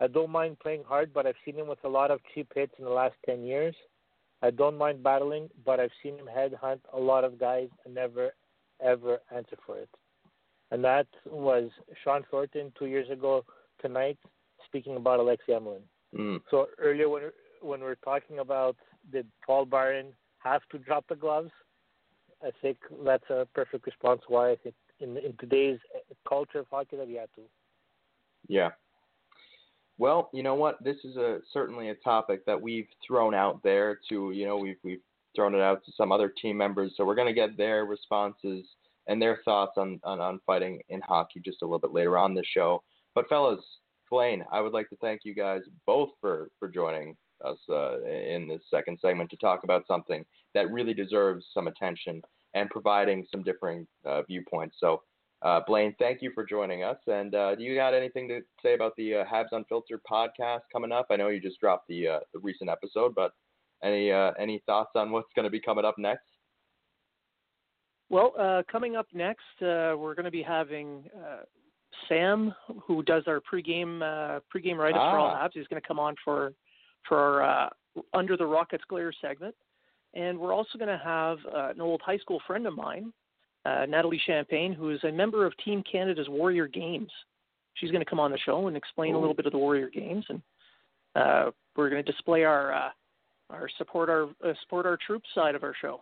[0.00, 2.72] I don't mind playing hard, but I've seen him with a lot of cheap hits
[2.78, 3.74] in the last 10 years.
[4.42, 8.30] I don't mind battling, but I've seen him headhunt a lot of guys and never,
[8.82, 9.90] ever answer for it.
[10.70, 11.70] And that was
[12.02, 13.44] Shawn Thornton two years ago
[13.82, 14.18] tonight,
[14.64, 15.82] speaking about Alexei Emelin.
[16.16, 16.40] Mm.
[16.50, 17.22] So earlier when
[17.60, 18.76] when we are talking about
[19.12, 21.50] did Paul Byron have to drop the gloves,
[22.42, 25.78] I think that's a perfect response why I think in in today's
[26.28, 27.42] culture of hockey that he had to.
[28.48, 28.70] Yeah,
[30.00, 30.82] well, you know what?
[30.82, 34.78] This is a certainly a topic that we've thrown out there to, you know, we've
[34.82, 35.02] we've
[35.36, 36.94] thrown it out to some other team members.
[36.96, 38.66] So we're going to get their responses
[39.08, 42.32] and their thoughts on, on, on fighting in hockey just a little bit later on
[42.32, 42.82] the show.
[43.14, 43.60] But fellas,
[44.10, 48.48] Blaine, I would like to thank you guys both for for joining us uh, in
[48.48, 50.24] this second segment to talk about something
[50.54, 52.22] that really deserves some attention
[52.54, 54.76] and providing some differing uh, viewpoints.
[54.80, 55.02] So
[55.42, 56.98] uh, Blaine, thank you for joining us.
[57.06, 60.92] And uh, do you got anything to say about the uh, Habs Unfiltered podcast coming
[60.92, 61.06] up?
[61.10, 63.32] I know you just dropped the uh, the recent episode, but
[63.82, 66.26] any uh, any thoughts on what's going to be coming up next?
[68.10, 71.04] Well, uh, coming up next, we're going to be having
[72.08, 74.00] Sam, who does our pregame
[74.54, 75.12] pregame write-up ah.
[75.12, 75.48] for all ah.
[75.48, 75.52] Habs.
[75.54, 76.52] He's going to come on for
[77.08, 77.70] for our
[78.12, 79.54] Under the Rockets Glare segment,
[80.12, 81.38] and we're also going to have
[81.70, 83.10] an old high school friend of mine
[83.64, 87.10] uh, Natalie Champagne, who is a member of Team Canada's Warrior Games.
[87.74, 89.18] She's going to come on the show and explain Ooh.
[89.18, 90.42] a little bit of the Warrior Games, and
[91.16, 92.88] uh, we're going to display our uh,
[93.50, 96.00] our support our uh, support our troops side of our show.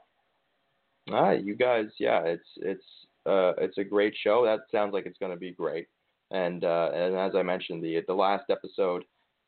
[1.10, 2.84] Ah, you guys, yeah, it's it's
[3.26, 4.44] uh, it's a great show.
[4.44, 5.86] That sounds like it's going to be great.
[6.30, 9.04] And uh, and as I mentioned, the the last episode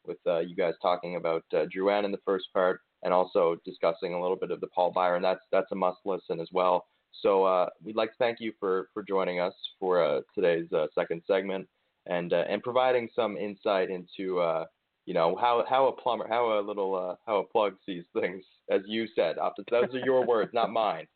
[0.07, 4.15] with uh, you guys talking about uh, Drouin in the first part, and also discussing
[4.15, 5.23] a little bit of the Paul Byron.
[5.23, 6.87] That's that's a must listen as well.
[7.23, 10.87] So uh, we'd like to thank you for, for joining us for uh, today's uh,
[10.95, 11.69] second segment
[12.07, 14.65] and uh, and providing some insight into uh,
[15.05, 18.43] you know how how a plumber how a little uh, how a plug sees things
[18.71, 19.37] as you said.
[19.71, 21.07] Those are your words, not mine.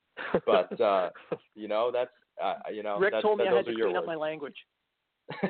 [0.46, 0.70] But
[1.54, 2.10] you know that's
[2.70, 3.98] you know Rick that's, told me I had to clean words.
[3.98, 4.56] up my language.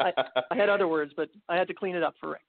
[0.00, 0.12] I,
[0.50, 2.40] I had other words, but I had to clean it up for Rick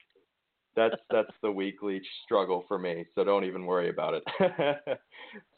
[0.76, 3.06] that's that's the weekly struggle for me.
[3.16, 4.24] So don't even worry about it.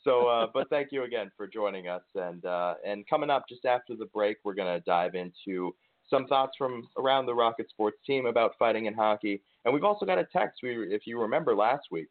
[0.04, 2.04] so, uh, but thank you again for joining us.
[2.16, 5.76] And uh, and coming up just after the break, we're gonna dive into
[6.10, 9.42] some thoughts from around the Rocket Sports team about fighting in hockey.
[9.66, 10.60] And we've also got a text.
[10.62, 12.10] We, if you remember last week,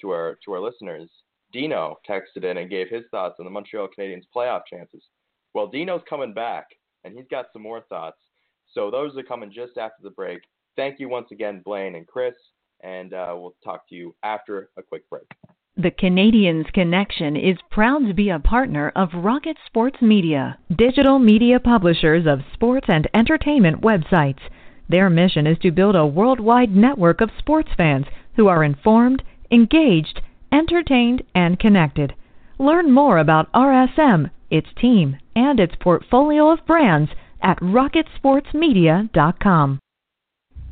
[0.00, 1.08] to our to our listeners,
[1.52, 5.02] Dino texted in and gave his thoughts on the Montreal Canadiens playoff chances.
[5.54, 6.66] Well, Dino's coming back,
[7.04, 8.18] and he's got some more thoughts.
[8.72, 10.40] So those are coming just after the break.
[10.76, 12.34] Thank you once again, Blaine and Chris,
[12.82, 15.24] and uh, we'll talk to you after a quick break.
[15.76, 21.58] The Canadiens Connection is proud to be a partner of Rocket Sports Media, digital media
[21.60, 24.40] publishers of sports and entertainment websites.
[24.88, 28.04] Their mission is to build a worldwide network of sports fans
[28.36, 30.20] who are informed, engaged,
[30.52, 32.14] entertained, and connected.
[32.58, 39.78] Learn more about RSM, its team, and its portfolio of brands at rocketsportsmedia.com.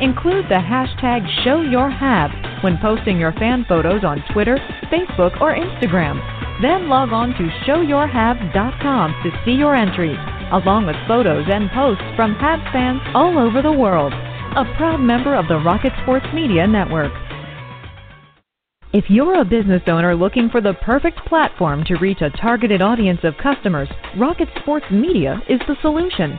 [0.00, 4.56] Include the hashtag ShowYourHabs when posting your fan photos on Twitter,
[4.92, 6.22] Facebook, or Instagram.
[6.62, 10.18] Then log on to ShowYourHabs.com to see your entries,
[10.52, 14.12] along with photos and posts from Habs fans all over the world.
[14.12, 17.12] A proud member of the Rocket Sports Media Network.
[18.92, 23.20] If you're a business owner looking for the perfect platform to reach a targeted audience
[23.24, 26.38] of customers, Rocket Sports Media is the solution.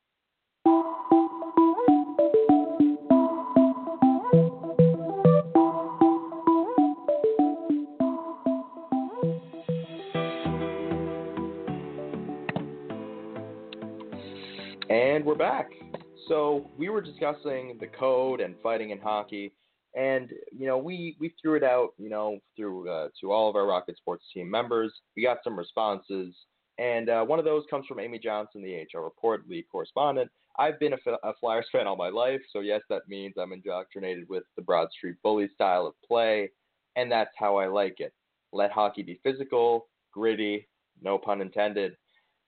[16.31, 19.51] So we were discussing the code and fighting in hockey
[19.95, 23.57] and you know we we threw it out you know through uh, to all of
[23.57, 24.93] our Rocket Sports team members.
[25.17, 26.33] We got some responses,
[26.77, 30.31] and uh, one of those comes from Amy Johnson, the AHL report lead correspondent.
[30.57, 34.43] I've been a Flyers fan all my life, so yes, that means I'm indoctrinated with
[34.55, 36.49] the Broad Street Bully style of play,
[36.95, 38.13] and that's how I like it.
[38.53, 40.69] Let hockey be physical, gritty,
[41.01, 41.97] no pun intended,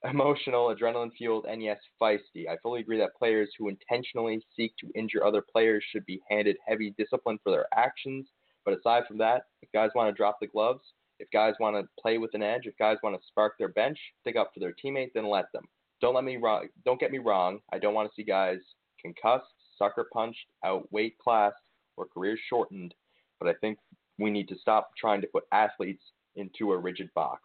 [0.09, 2.47] emotional, adrenaline fueled, and yes, feisty.
[2.49, 6.57] I fully agree that players who intentionally seek to injure other players should be handed
[6.67, 8.27] heavy discipline for their actions.
[8.65, 10.81] But aside from that, if guys want to drop the gloves,
[11.19, 13.97] if guys want to play with an edge, if guys want to spark their bench,
[14.21, 15.63] stick up for their teammate, then let them.
[16.01, 16.67] Don't let me wrong.
[16.83, 17.59] Don't get me wrong.
[17.71, 18.59] I don't want to see guys
[19.01, 19.45] concussed,
[19.77, 21.53] sucker punched, out weight class,
[21.95, 22.93] or careers shortened.
[23.39, 23.77] But I think
[24.17, 26.03] we need to stop trying to put athletes
[26.35, 27.41] into a rigid box.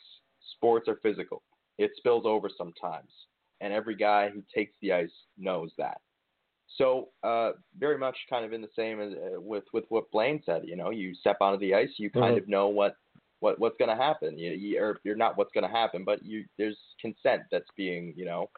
[0.57, 1.43] Sports are physical
[1.79, 3.11] it spills over sometimes,
[3.61, 6.01] and every guy who takes the ice knows that.
[6.77, 10.43] So uh, very much kind of in the same as uh, with with what Blaine
[10.45, 10.63] said.
[10.65, 12.43] You know, you step onto the ice, you kind mm-hmm.
[12.43, 12.97] of know what
[13.41, 14.39] what what's going to happen.
[14.39, 18.13] You, you or you're not what's going to happen, but you there's consent that's being
[18.17, 18.51] you know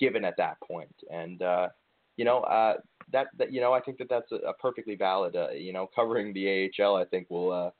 [0.00, 1.68] given at that point, and uh,
[2.16, 2.74] you know uh,
[3.12, 5.36] that that you know I think that that's a, a perfectly valid.
[5.36, 7.70] Uh, you know, covering the AHL, I think will uh,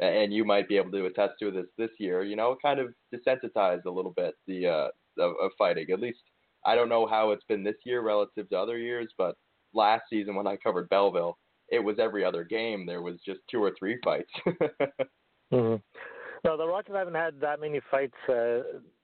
[0.00, 2.22] and you might be able to attest to this this year.
[2.22, 4.88] You know, kind of desensitized a little bit the uh,
[5.18, 5.86] of, of fighting.
[5.92, 6.18] At least
[6.64, 9.36] I don't know how it's been this year relative to other years, but
[9.72, 11.38] last season when I covered Belleville,
[11.68, 14.30] it was every other game there was just two or three fights.
[15.52, 15.76] mm-hmm.
[16.44, 18.62] No, the Rockets haven't had that many fights uh,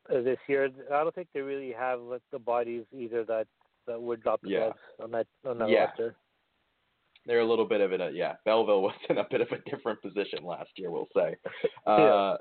[0.08, 0.68] this year.
[0.92, 3.46] I don't think they really have like, the bodies either that
[3.86, 4.70] that would drop the yeah.
[5.02, 5.86] on that on that yeah.
[5.86, 6.14] roster
[7.26, 8.34] they're a little bit of a yeah.
[8.44, 11.36] Belleville was in a bit of a different position last year, we'll say.
[11.84, 12.36] Uh,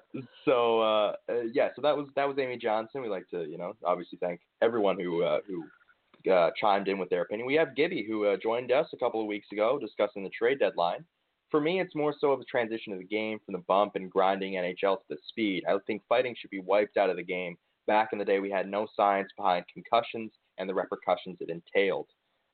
[0.46, 3.02] So uh, uh, yeah, so that was that was Amy Johnson.
[3.02, 7.10] We like to you know obviously thank everyone who uh, who uh, chimed in with
[7.10, 7.48] their opinion.
[7.48, 10.60] We have Gibby who uh, joined us a couple of weeks ago discussing the trade
[10.60, 11.04] deadline.
[11.50, 14.12] For me, it's more so of a transition of the game from the bump and
[14.12, 15.64] grinding NHL to the speed.
[15.68, 17.58] I think fighting should be wiped out of the game.
[17.88, 22.08] Back in the day, we had no science behind concussions and the repercussions it entailed.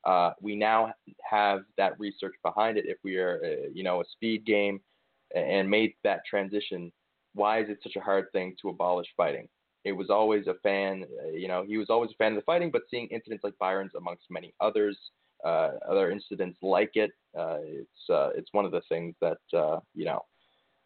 [0.08, 0.92] Uh, we now
[1.28, 2.86] have that research behind it.
[2.86, 4.80] If we are, uh, you know, a speed game
[5.34, 6.90] and made that transition,
[7.34, 9.48] why is it such a hard thing to abolish fighting?
[9.84, 12.42] It was always a fan, uh, you know, he was always a fan of the
[12.42, 14.96] fighting, but seeing incidents like Byron's amongst many others
[15.44, 17.10] uh, other incidents like it.
[17.38, 19.38] Uh, it's uh, it's one of the things that
[19.94, 20.24] you know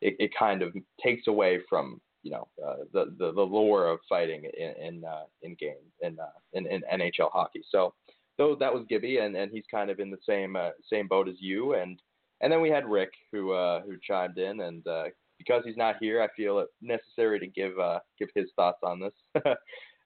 [0.01, 2.49] it, it kind of takes away from you know
[2.93, 5.05] the, the the lore of fighting in in
[5.43, 6.19] in game in,
[6.53, 7.63] in in NHL hockey.
[7.71, 7.95] So
[8.39, 11.29] though that was Gibby, and, and he's kind of in the same uh, same boat
[11.29, 11.75] as you.
[11.75, 12.01] And
[12.41, 15.05] and then we had Rick who uh, who chimed in, and uh,
[15.39, 19.01] because he's not here, I feel it necessary to give uh, give his thoughts on
[19.01, 19.45] this.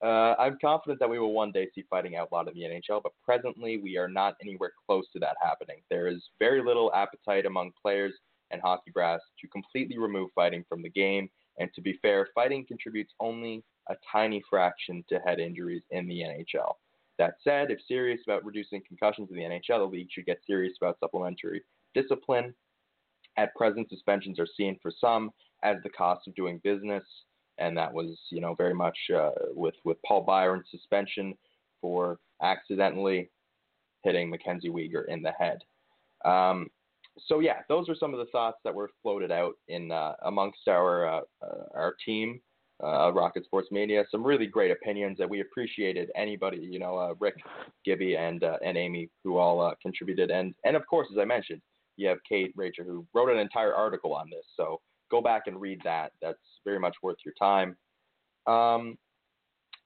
[0.03, 3.13] uh, I'm confident that we will one day see fighting outlawed in the NHL, but
[3.25, 5.83] presently we are not anywhere close to that happening.
[5.91, 8.15] There is very little appetite among players
[8.51, 11.29] and hockey brass to completely remove fighting from the game.
[11.59, 16.21] And to be fair, fighting contributes only a tiny fraction to head injuries in the
[16.21, 16.75] NHL.
[17.19, 20.75] That said, if serious about reducing concussions in the NHL, the league should get serious
[20.81, 21.63] about supplementary
[21.95, 22.55] discipline.
[23.39, 25.31] At present, suspensions are seen for some
[25.63, 27.05] as the cost of doing business,
[27.59, 31.35] and that was, you know, very much uh, with with Paul Byron's suspension
[31.81, 33.31] for accidentally
[34.03, 35.59] hitting Mackenzie Weegar in the head.
[36.25, 36.69] Um,
[37.27, 40.69] so yeah, those are some of the thoughts that were floated out in uh, amongst
[40.69, 42.41] our uh, uh our team
[42.83, 44.05] uh, Rocket Sports Media.
[44.11, 46.11] Some really great opinions that we appreciated.
[46.15, 47.37] Anybody, you know, uh, Rick,
[47.85, 51.25] Gibby, and uh, and Amy who all uh, contributed, and and of course, as I
[51.25, 51.63] mentioned,
[51.97, 54.45] you have Kate Rachel who wrote an entire article on this.
[54.57, 56.13] So go back and read that.
[56.21, 57.77] That's very much worth your time.
[58.47, 58.99] Um,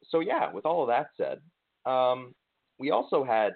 [0.09, 1.41] so yeah, with all of that said,
[1.91, 2.35] um,
[2.79, 3.53] we also had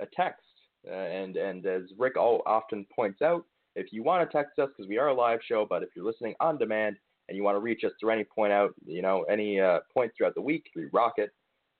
[0.00, 0.42] a text,
[0.88, 4.68] uh, and and as Rick all often points out, if you want to text us
[4.76, 6.96] because we are a live show, but if you're listening on demand,
[7.28, 10.12] and you want to reach us through any point out, you know, any uh, point
[10.16, 11.30] throughout the week through Rocket.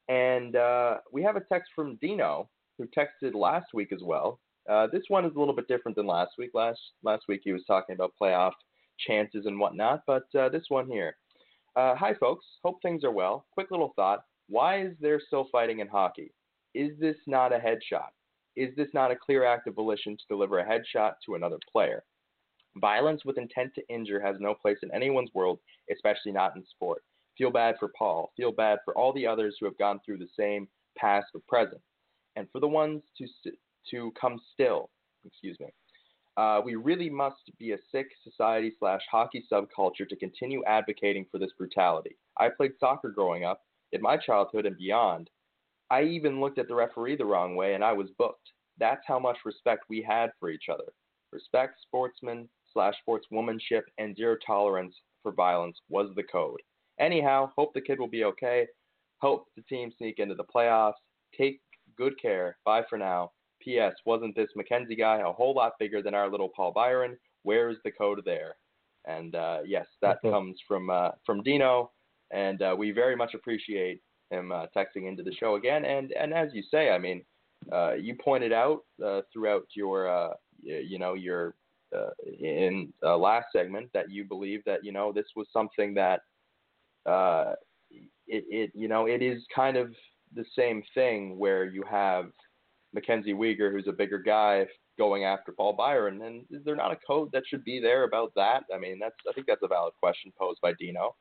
[0.09, 4.41] And uh, we have a text from Dino who texted last week as well.
[4.69, 6.51] Uh, this one is a little bit different than last week.
[6.55, 8.53] Last last week he was talking about playoff
[8.99, 11.17] chances and whatnot, but uh, this one here.
[11.77, 13.47] Uh, hi folks, hope things are well.
[13.53, 16.33] Quick little thought: Why is there still fighting in hockey?
[16.75, 18.11] Is this not a headshot?
[18.57, 22.05] Is this not a clear act of volition to deliver a headshot to another player?
[22.77, 25.59] Violence with intent to injure has no place in anyone's world,
[25.93, 27.03] especially not in sport.
[27.37, 28.33] Feel bad for Paul.
[28.37, 31.81] Feel bad for all the others who have gone through the same past or present,
[32.37, 33.27] and for the ones to
[33.91, 34.91] to come still.
[35.25, 35.67] Excuse me.
[36.37, 41.39] Uh, we really must be a sick society slash hockey subculture to continue advocating for
[41.39, 42.17] this brutality.
[42.37, 43.63] I played soccer growing up,
[43.93, 45.31] in my childhood and beyond.
[45.91, 48.51] I even looked at the referee the wrong way and I was booked.
[48.79, 50.93] That's how much respect we had for each other.
[51.33, 52.49] Respect sportsmen,
[52.79, 56.61] slash sportswomanship and zero tolerance for violence was the code.
[57.01, 58.69] Anyhow, hope the kid will be okay.
[59.21, 60.93] Hope the team sneak into the playoffs.
[61.37, 61.61] Take
[61.97, 62.57] good care.
[62.65, 63.33] Bye for now.
[63.61, 63.95] P.S.
[64.07, 67.17] Wasn't this Mackenzie guy a whole lot bigger than our little Paul Byron?
[67.43, 68.55] Where's the code there?
[69.07, 71.91] And uh, yes, that comes from uh, from Dino,
[72.31, 74.01] and uh, we very much appreciate
[74.31, 75.85] him uh, texting into the show again.
[75.85, 77.25] And and as you say, I mean,
[77.73, 81.55] uh, you pointed out uh, throughout your you know your
[81.97, 82.11] uh,
[82.41, 86.21] in uh, last segment that you believe that you know this was something that
[87.07, 87.53] uh,
[87.91, 89.93] it, it you know it is kind of
[90.35, 92.27] the same thing where you have
[92.93, 94.67] Mackenzie Weegar, who's a bigger guy,
[94.99, 98.33] going after Paul Byron, and is there not a code that should be there about
[98.37, 98.65] that?
[98.75, 101.15] I mean, that's I think that's a valid question posed by Dino.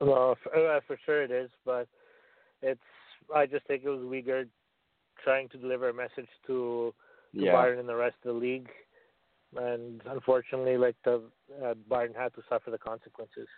[0.00, 1.88] Well, for, uh, for sure it is, but
[2.60, 2.80] it's
[3.34, 4.48] I just think it was Weegar
[5.22, 6.92] trying to deliver a message to,
[7.34, 7.52] to yeah.
[7.52, 8.68] Byron and the rest of the league
[9.56, 11.22] and unfortunately, like the
[11.64, 13.48] uh, Byron had to suffer the consequences.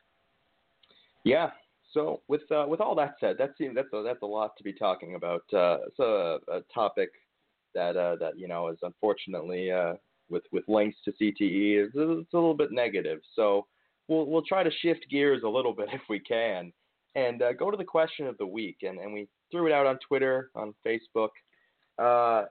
[1.24, 1.50] Yeah.
[1.92, 4.64] So with uh, with all that said, that seems that's a, that's a lot to
[4.64, 5.42] be talking about.
[5.52, 7.10] Uh, it's a, a topic
[7.74, 9.94] that uh, that you know is unfortunately uh,
[10.28, 13.20] with with links to CTE is it's a little bit negative.
[13.36, 13.66] So
[14.08, 16.72] we'll we'll try to shift gears a little bit if we can,
[17.14, 18.78] and uh, go to the question of the week.
[18.82, 21.30] And and we threw it out on Twitter, on Facebook.
[21.98, 22.46] Uh,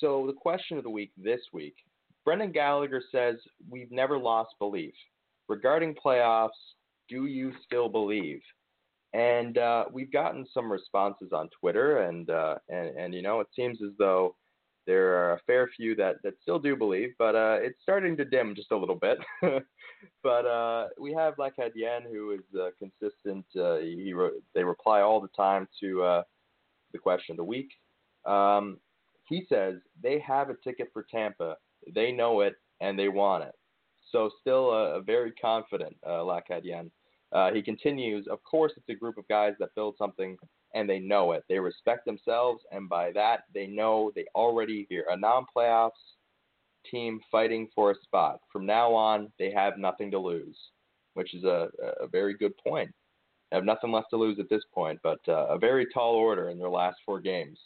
[0.00, 1.76] so the question of the week this week
[2.24, 3.36] Brendan Gallagher says,
[3.68, 4.94] We've never lost belief.
[5.48, 6.50] Regarding playoffs,
[7.08, 8.40] do you still believe?
[9.12, 13.48] And uh, we've gotten some responses on Twitter, and, uh, and, and, you know, it
[13.54, 14.36] seems as though
[14.86, 18.24] there are a fair few that, that still do believe, but uh, it's starting to
[18.24, 19.18] dim just a little bit.
[20.22, 23.44] but uh, we have Blackhead Yen, who is uh, consistent.
[23.54, 26.22] Uh, he re- they reply all the time to
[26.92, 27.70] the question of the week.
[28.24, 28.78] Um,
[29.28, 31.56] he says they have a ticket for Tampa
[31.94, 33.54] they know it and they want it.
[34.10, 36.90] So still a, very confident uh, Lakadyan.
[37.32, 40.36] Uh, he continues, of course, it's a group of guys that build something
[40.74, 41.44] and they know it.
[41.48, 45.90] They respect themselves, and by that, they know they already hear a non playoffs
[46.90, 48.40] team fighting for a spot.
[48.52, 50.56] From now on, they have nothing to lose,
[51.14, 51.68] which is a,
[52.00, 52.90] a very good point.
[53.50, 56.48] They have nothing left to lose at this point, but uh, a very tall order
[56.48, 57.58] in their last four games.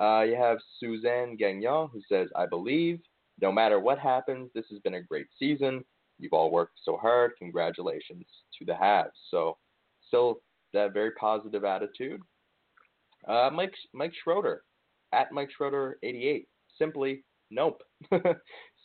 [0.00, 3.00] Uh, you have Suzanne Gagnon who says, I believe
[3.40, 5.84] no matter what happens, this has been a great season.
[6.18, 7.32] You've all worked so hard.
[7.38, 8.24] Congratulations
[8.58, 9.10] to the Habs.
[9.30, 9.56] So,
[10.06, 10.42] still
[10.72, 12.20] that very positive attitude.
[13.26, 14.62] Uh, Mike Mike Schroeder
[15.12, 16.46] at Mike Schroeder 88.
[16.78, 17.82] Simply nope.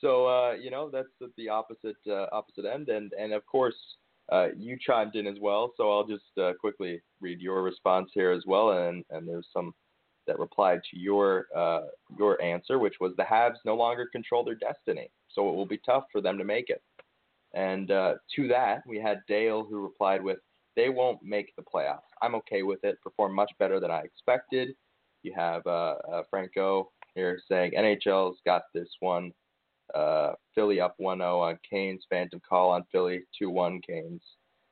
[0.01, 1.07] so uh, you know that's
[1.37, 3.75] the opposite uh, opposite end, and and of course
[4.31, 5.73] uh, you chimed in as well.
[5.77, 9.73] So I'll just uh, quickly read your response here as well, and and there's some
[10.27, 11.81] that replied to your uh,
[12.17, 15.79] your answer, which was the Habs no longer control their destiny, so it will be
[15.85, 16.81] tough for them to make it.
[17.53, 20.39] And uh, to that, we had Dale who replied with,
[20.75, 22.09] "They won't make the playoffs.
[22.21, 23.01] I'm okay with it.
[23.01, 24.75] Perform much better than I expected."
[25.23, 29.31] You have uh, uh Franco here saying NHL's got this one.
[29.93, 32.05] Uh, Philly up 1-0 on Canes.
[32.09, 34.21] Phantom call on Philly 2-1 Canes.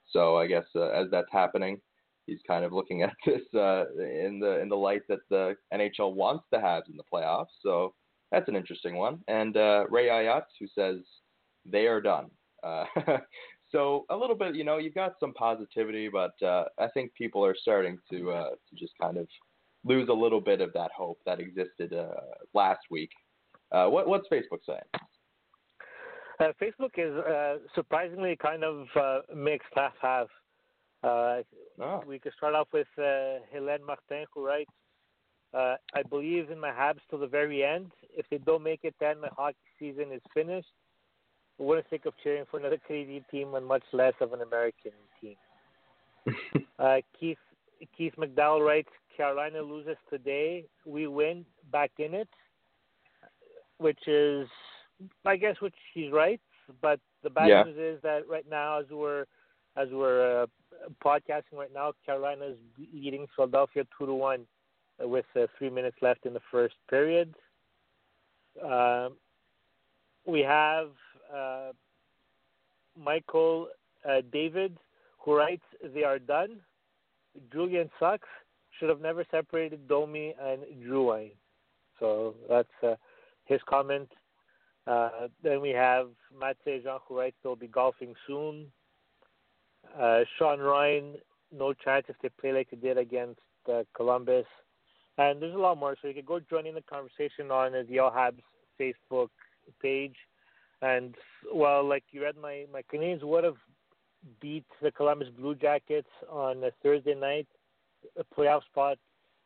[0.09, 1.79] So I guess uh, as that's happening,
[2.25, 6.13] he's kind of looking at this uh, in the in the light that the NHL
[6.13, 7.47] wants to have in the playoffs.
[7.61, 7.93] So
[8.31, 9.19] that's an interesting one.
[9.27, 10.97] And uh, Ray Ayat, who says
[11.65, 12.29] they are done.
[12.63, 12.85] Uh,
[13.71, 17.45] so a little bit, you know, you've got some positivity, but uh, I think people
[17.45, 19.27] are starting to uh, to just kind of
[19.85, 22.07] lose a little bit of that hope that existed uh,
[22.53, 23.09] last week.
[23.71, 26.55] What, what's Facebook saying?
[26.61, 28.85] Facebook is surprisingly kind of
[29.35, 30.27] mixed, half half.
[31.03, 31.41] Uh,
[31.81, 32.03] oh.
[32.07, 34.71] We could start off with Helene Martin, who writes,
[35.53, 37.91] I believe in my Habs till the very end.
[38.15, 40.67] If they don't make it, then my hockey season is finished.
[41.59, 44.91] I wouldn't think of cheering for another Canadian team and much less of an American
[45.21, 45.35] team.
[47.19, 47.37] Keith
[47.97, 52.29] Keith McDowell writes, Carolina loses today, we win back in it,
[53.77, 54.47] which is,
[55.25, 56.39] I guess, which he's right.
[56.81, 57.63] But the bad yeah.
[57.63, 59.25] news is that right now, as we're
[59.75, 60.45] as we're uh,
[61.03, 62.57] podcasting right now, Carolina is
[62.93, 64.45] leading Philadelphia two to one
[64.99, 67.33] with uh, three minutes left in the first period.
[68.63, 69.15] Um,
[70.25, 70.89] we have
[71.33, 71.71] uh,
[72.97, 73.67] Michael
[74.07, 74.77] uh, David
[75.19, 76.59] who writes, "They are done."
[77.51, 78.27] Julien sucks
[78.77, 81.31] should have never separated Domi and Drouin.
[81.99, 82.95] So that's uh,
[83.45, 84.09] his comment.
[84.85, 88.71] Uh, then we have Matt Jean who writes they'll be golfing soon.
[89.99, 91.15] Uh, Sean Ryan,
[91.51, 93.39] no chance if they play like they did against
[93.71, 94.45] uh, Columbus.
[95.17, 97.99] And there's a lot more, so you can go join in the conversation on the
[97.99, 98.41] All Habs
[98.79, 99.29] Facebook
[99.81, 100.15] page.
[100.81, 101.15] And
[101.53, 103.57] well, like you read my my Canadiens would have
[104.41, 107.47] beat the Columbus Blue Jackets on a Thursday night
[108.17, 108.97] a playoff spot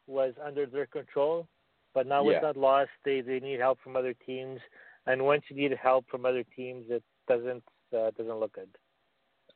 [0.08, 1.48] was under their control.
[1.94, 2.54] But now with yeah.
[2.54, 4.60] that loss, they they need help from other teams,
[5.08, 7.64] and once you need help from other teams, it doesn't
[7.98, 8.70] uh, doesn't look good.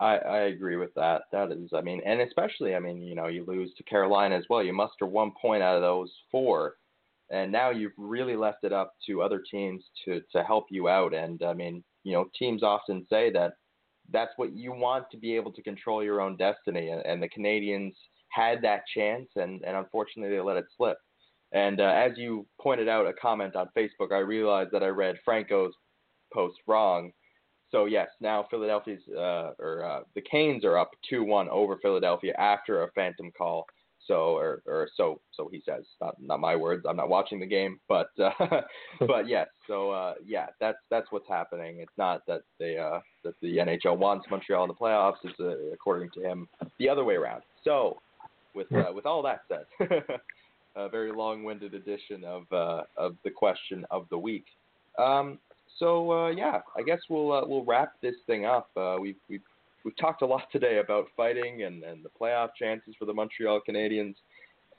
[0.01, 1.23] I, I agree with that.
[1.31, 4.45] That is, I mean, and especially, I mean, you know, you lose to Carolina as
[4.49, 4.63] well.
[4.63, 6.75] You muster one point out of those four,
[7.29, 11.13] and now you've really left it up to other teams to to help you out.
[11.13, 13.53] And I mean, you know, teams often say that
[14.11, 17.29] that's what you want to be able to control your own destiny, and, and the
[17.29, 17.93] Canadiens
[18.29, 20.97] had that chance, and, and unfortunately they let it slip.
[21.53, 25.15] And uh, as you pointed out, a comment on Facebook, I realized that I read
[25.23, 25.73] Franco's
[26.33, 27.11] post wrong.
[27.71, 32.33] So yes, now Philadelphia's uh, or uh, the Canes are up two one over Philadelphia
[32.37, 33.65] after a phantom call.
[34.07, 36.85] So or or so so he says, not not my words.
[36.87, 38.31] I'm not watching the game, but uh,
[38.99, 39.47] but yes.
[39.67, 41.79] So uh, yeah, that's that's what's happening.
[41.79, 45.17] It's not that they uh, that the NHL wants Montreal in the playoffs.
[45.23, 46.49] It's uh, according to him
[46.79, 47.43] the other way around.
[47.63, 47.99] So
[48.53, 49.65] with uh, with all that said,
[50.75, 54.45] a very long-winded edition of uh, of the question of the week.
[54.97, 55.39] Um,
[55.77, 58.69] so uh, yeah, I guess we'll uh, we'll wrap this thing up.
[58.75, 59.41] Uh, we've we've
[59.83, 63.61] we've talked a lot today about fighting and, and the playoff chances for the Montreal
[63.67, 64.15] Canadiens.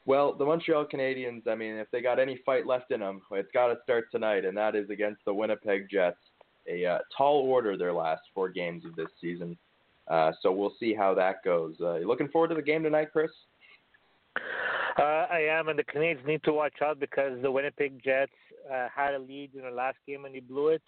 [0.05, 3.51] Well, the Montreal Canadiens, I mean, if they got any fight left in them, it's
[3.53, 6.17] got to start tonight, and that is against the Winnipeg Jets.
[6.69, 9.57] A uh, tall order their last four games of this season.
[10.09, 11.75] Uh, so we'll see how that goes.
[11.81, 13.31] Uh, looking forward to the game tonight, Chris?
[14.99, 18.33] Uh, I am, and the Canadiens need to watch out because the Winnipeg Jets
[18.71, 20.83] uh, had a lead in the last game and they blew it.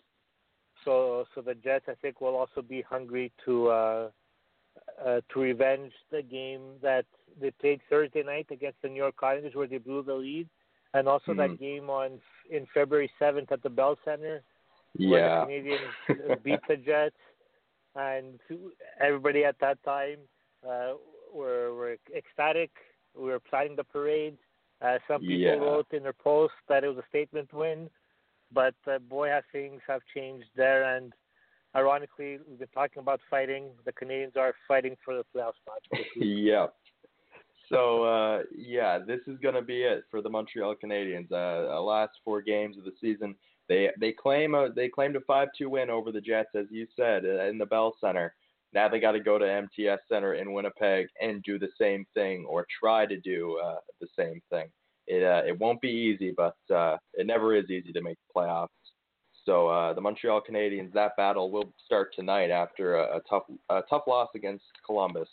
[0.85, 4.09] So, so the Jets, I think, will also be hungry to uh,
[5.05, 7.07] uh, to revenge the game that
[7.41, 10.49] they played Thursday night against the New York Islanders, where they blew the lead,
[10.93, 11.41] and also mm-hmm.
[11.53, 12.21] that game on
[12.51, 14.43] in February seventh at the Bell Center,
[14.99, 15.11] yeah.
[15.11, 17.17] where the Canadiens beat the Jets,
[17.95, 18.39] and
[19.01, 20.19] everybody at that time
[20.69, 20.95] uh,
[21.33, 22.71] were were ecstatic
[23.17, 24.37] we were planning the parade.
[24.83, 25.53] Uh, some people yeah.
[25.53, 27.89] wrote in their post that it was a statement win,
[28.53, 30.97] but uh, boy, how things have changed there.
[30.97, 31.13] And
[31.75, 33.71] ironically, we've been talking about fighting.
[33.85, 35.81] The Canadiens are fighting for the playoff spot.
[36.17, 36.67] yeah.
[37.71, 41.31] so uh, yeah, this is going to be it for the Montreal Canadiens.
[41.33, 43.35] Uh, last four games of the season,
[43.69, 46.87] they they claim a they claimed a five two win over the Jets, as you
[46.97, 48.35] said, uh, in the Bell Center.
[48.75, 52.45] Now they got to go to MTS Center in Winnipeg and do the same thing,
[52.49, 54.67] or try to do uh, the same thing.
[55.07, 58.41] It uh, it won't be easy, but uh, it never is easy to make the
[58.41, 58.69] playoffs.
[59.45, 63.83] So uh, the Montreal Canadiens, that battle will start tonight after a, a tough a
[63.89, 65.29] tough loss against Columbus.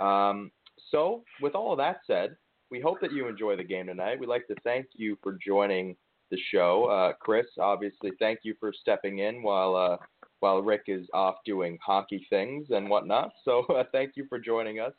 [0.00, 0.50] Um,
[0.90, 2.36] so with all of that said,
[2.70, 4.18] we hope that you enjoy the game tonight.
[4.18, 5.96] We'd like to thank you for joining
[6.30, 7.46] the show, uh, Chris.
[7.58, 9.96] Obviously, thank you for stepping in while uh,
[10.40, 13.32] while Rick is off doing hockey things and whatnot.
[13.44, 14.92] So uh, thank you for joining us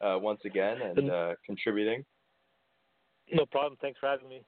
[0.00, 2.04] uh, once again and uh, contributing.
[3.32, 3.78] No problem.
[3.80, 4.42] Thanks for having me.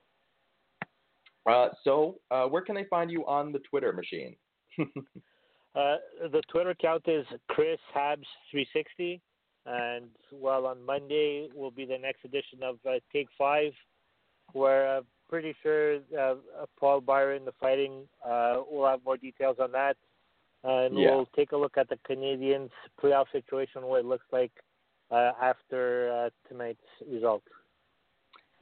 [1.49, 4.37] Uh, so, uh, where can they find you on the Twitter machine?
[4.81, 5.97] uh,
[6.31, 9.21] the Twitter account is Chris Habs 360,
[9.67, 13.73] and well, on Monday will be the next edition of uh, Take Five,
[14.53, 16.35] where I'm pretty sure uh,
[16.79, 19.97] Paul Byron, the fighting, uh, will have more details on that,
[20.65, 21.11] and yeah.
[21.11, 22.71] we'll take a look at the Canadiens'
[23.03, 24.53] playoff situation, what it looks like
[25.11, 26.81] after tonight's
[27.11, 27.43] result.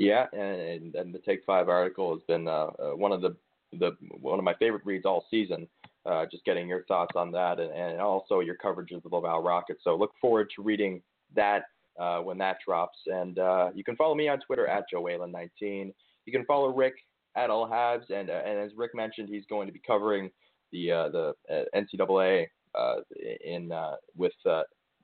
[0.00, 3.36] Yeah, and, and the Take Five article has been uh, uh, one of the
[3.78, 5.68] the one of my favorite reads all season.
[6.06, 9.42] Uh, just getting your thoughts on that, and, and also your coverage of the Laval
[9.42, 9.82] Rockets.
[9.84, 11.02] So look forward to reading
[11.36, 11.64] that
[11.98, 12.96] uh, when that drops.
[13.08, 15.92] And uh, you can follow me on Twitter at joewhalen19.
[16.24, 16.94] You can follow Rick
[17.36, 20.30] at All Habs, and uh, and as Rick mentioned, he's going to be covering
[20.72, 22.96] the uh, the uh, NCAA uh,
[23.44, 24.32] in uh, with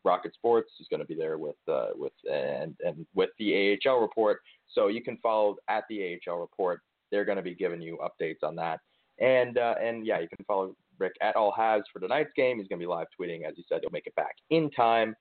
[0.05, 0.73] Rocket Sports.
[0.79, 1.57] He's going to be there with
[1.95, 4.41] with and and with the AHL report.
[4.69, 6.81] So you can follow at the AHL report.
[7.11, 8.81] They're going to be giving you updates on that.
[9.21, 12.59] And and yeah, you can follow Rick at All Habs for tonight's game.
[12.59, 13.81] He's going to be live tweeting, as he said.
[13.83, 15.15] He'll make it back in time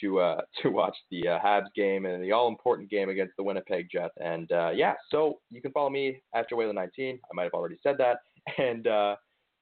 [0.00, 3.42] to uh, to watch the uh, Habs game and the all important game against the
[3.42, 4.14] Winnipeg Jets.
[4.18, 6.88] And uh, yeah, so you can follow me at joewhalen19.
[6.98, 8.18] I might have already said that.
[8.58, 8.88] And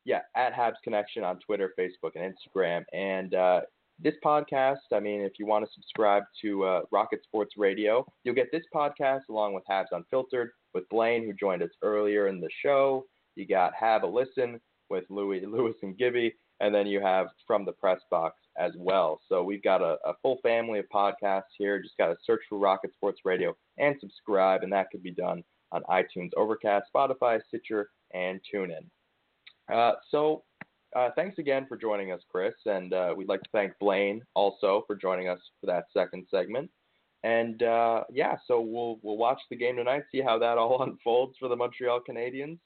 [0.08, 2.82] yeah, at Habs Connection on Twitter, Facebook, and Instagram.
[2.94, 3.60] And uh,
[3.98, 8.34] this podcast, I mean, if you want to subscribe to uh, Rocket Sports Radio, you'll
[8.34, 12.48] get this podcast along with Habs Unfiltered with Blaine, who joined us earlier in the
[12.62, 13.04] show.
[13.36, 14.58] You got Have a Listen
[14.88, 19.20] with Louis, Lewis and Gibby, and then you have From the Press Box as well.
[19.28, 21.82] So we've got a, a full family of podcasts here.
[21.82, 25.44] Just got to search for Rocket Sports Radio and subscribe, and that could be done
[25.70, 28.86] on iTunes, Overcast, Spotify, Stitcher, and TuneIn.
[29.72, 30.42] Uh, so
[30.96, 34.84] uh, thanks again for joining us, Chris, and uh, we'd like to thank Blaine also
[34.86, 36.70] for joining us for that second segment.
[37.24, 41.36] And uh, yeah, so we'll we'll watch the game tonight, see how that all unfolds
[41.38, 42.58] for the Montreal Canadiens,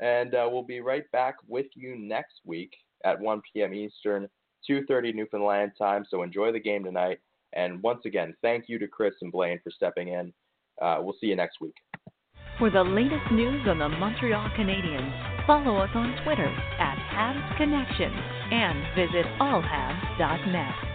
[0.00, 2.72] and uh, we'll be right back with you next week
[3.04, 3.72] at 1 p.m.
[3.72, 4.28] Eastern,
[4.68, 6.04] 2:30 Newfoundland time.
[6.10, 7.20] So enjoy the game tonight,
[7.54, 10.32] and once again, thank you to Chris and Blaine for stepping in.
[10.82, 11.76] Uh, we'll see you next week.
[12.58, 16.48] For the latest news on the Montreal Canadiens, follow us on Twitter
[16.78, 20.93] at Habs Connection and visit allhabs.net.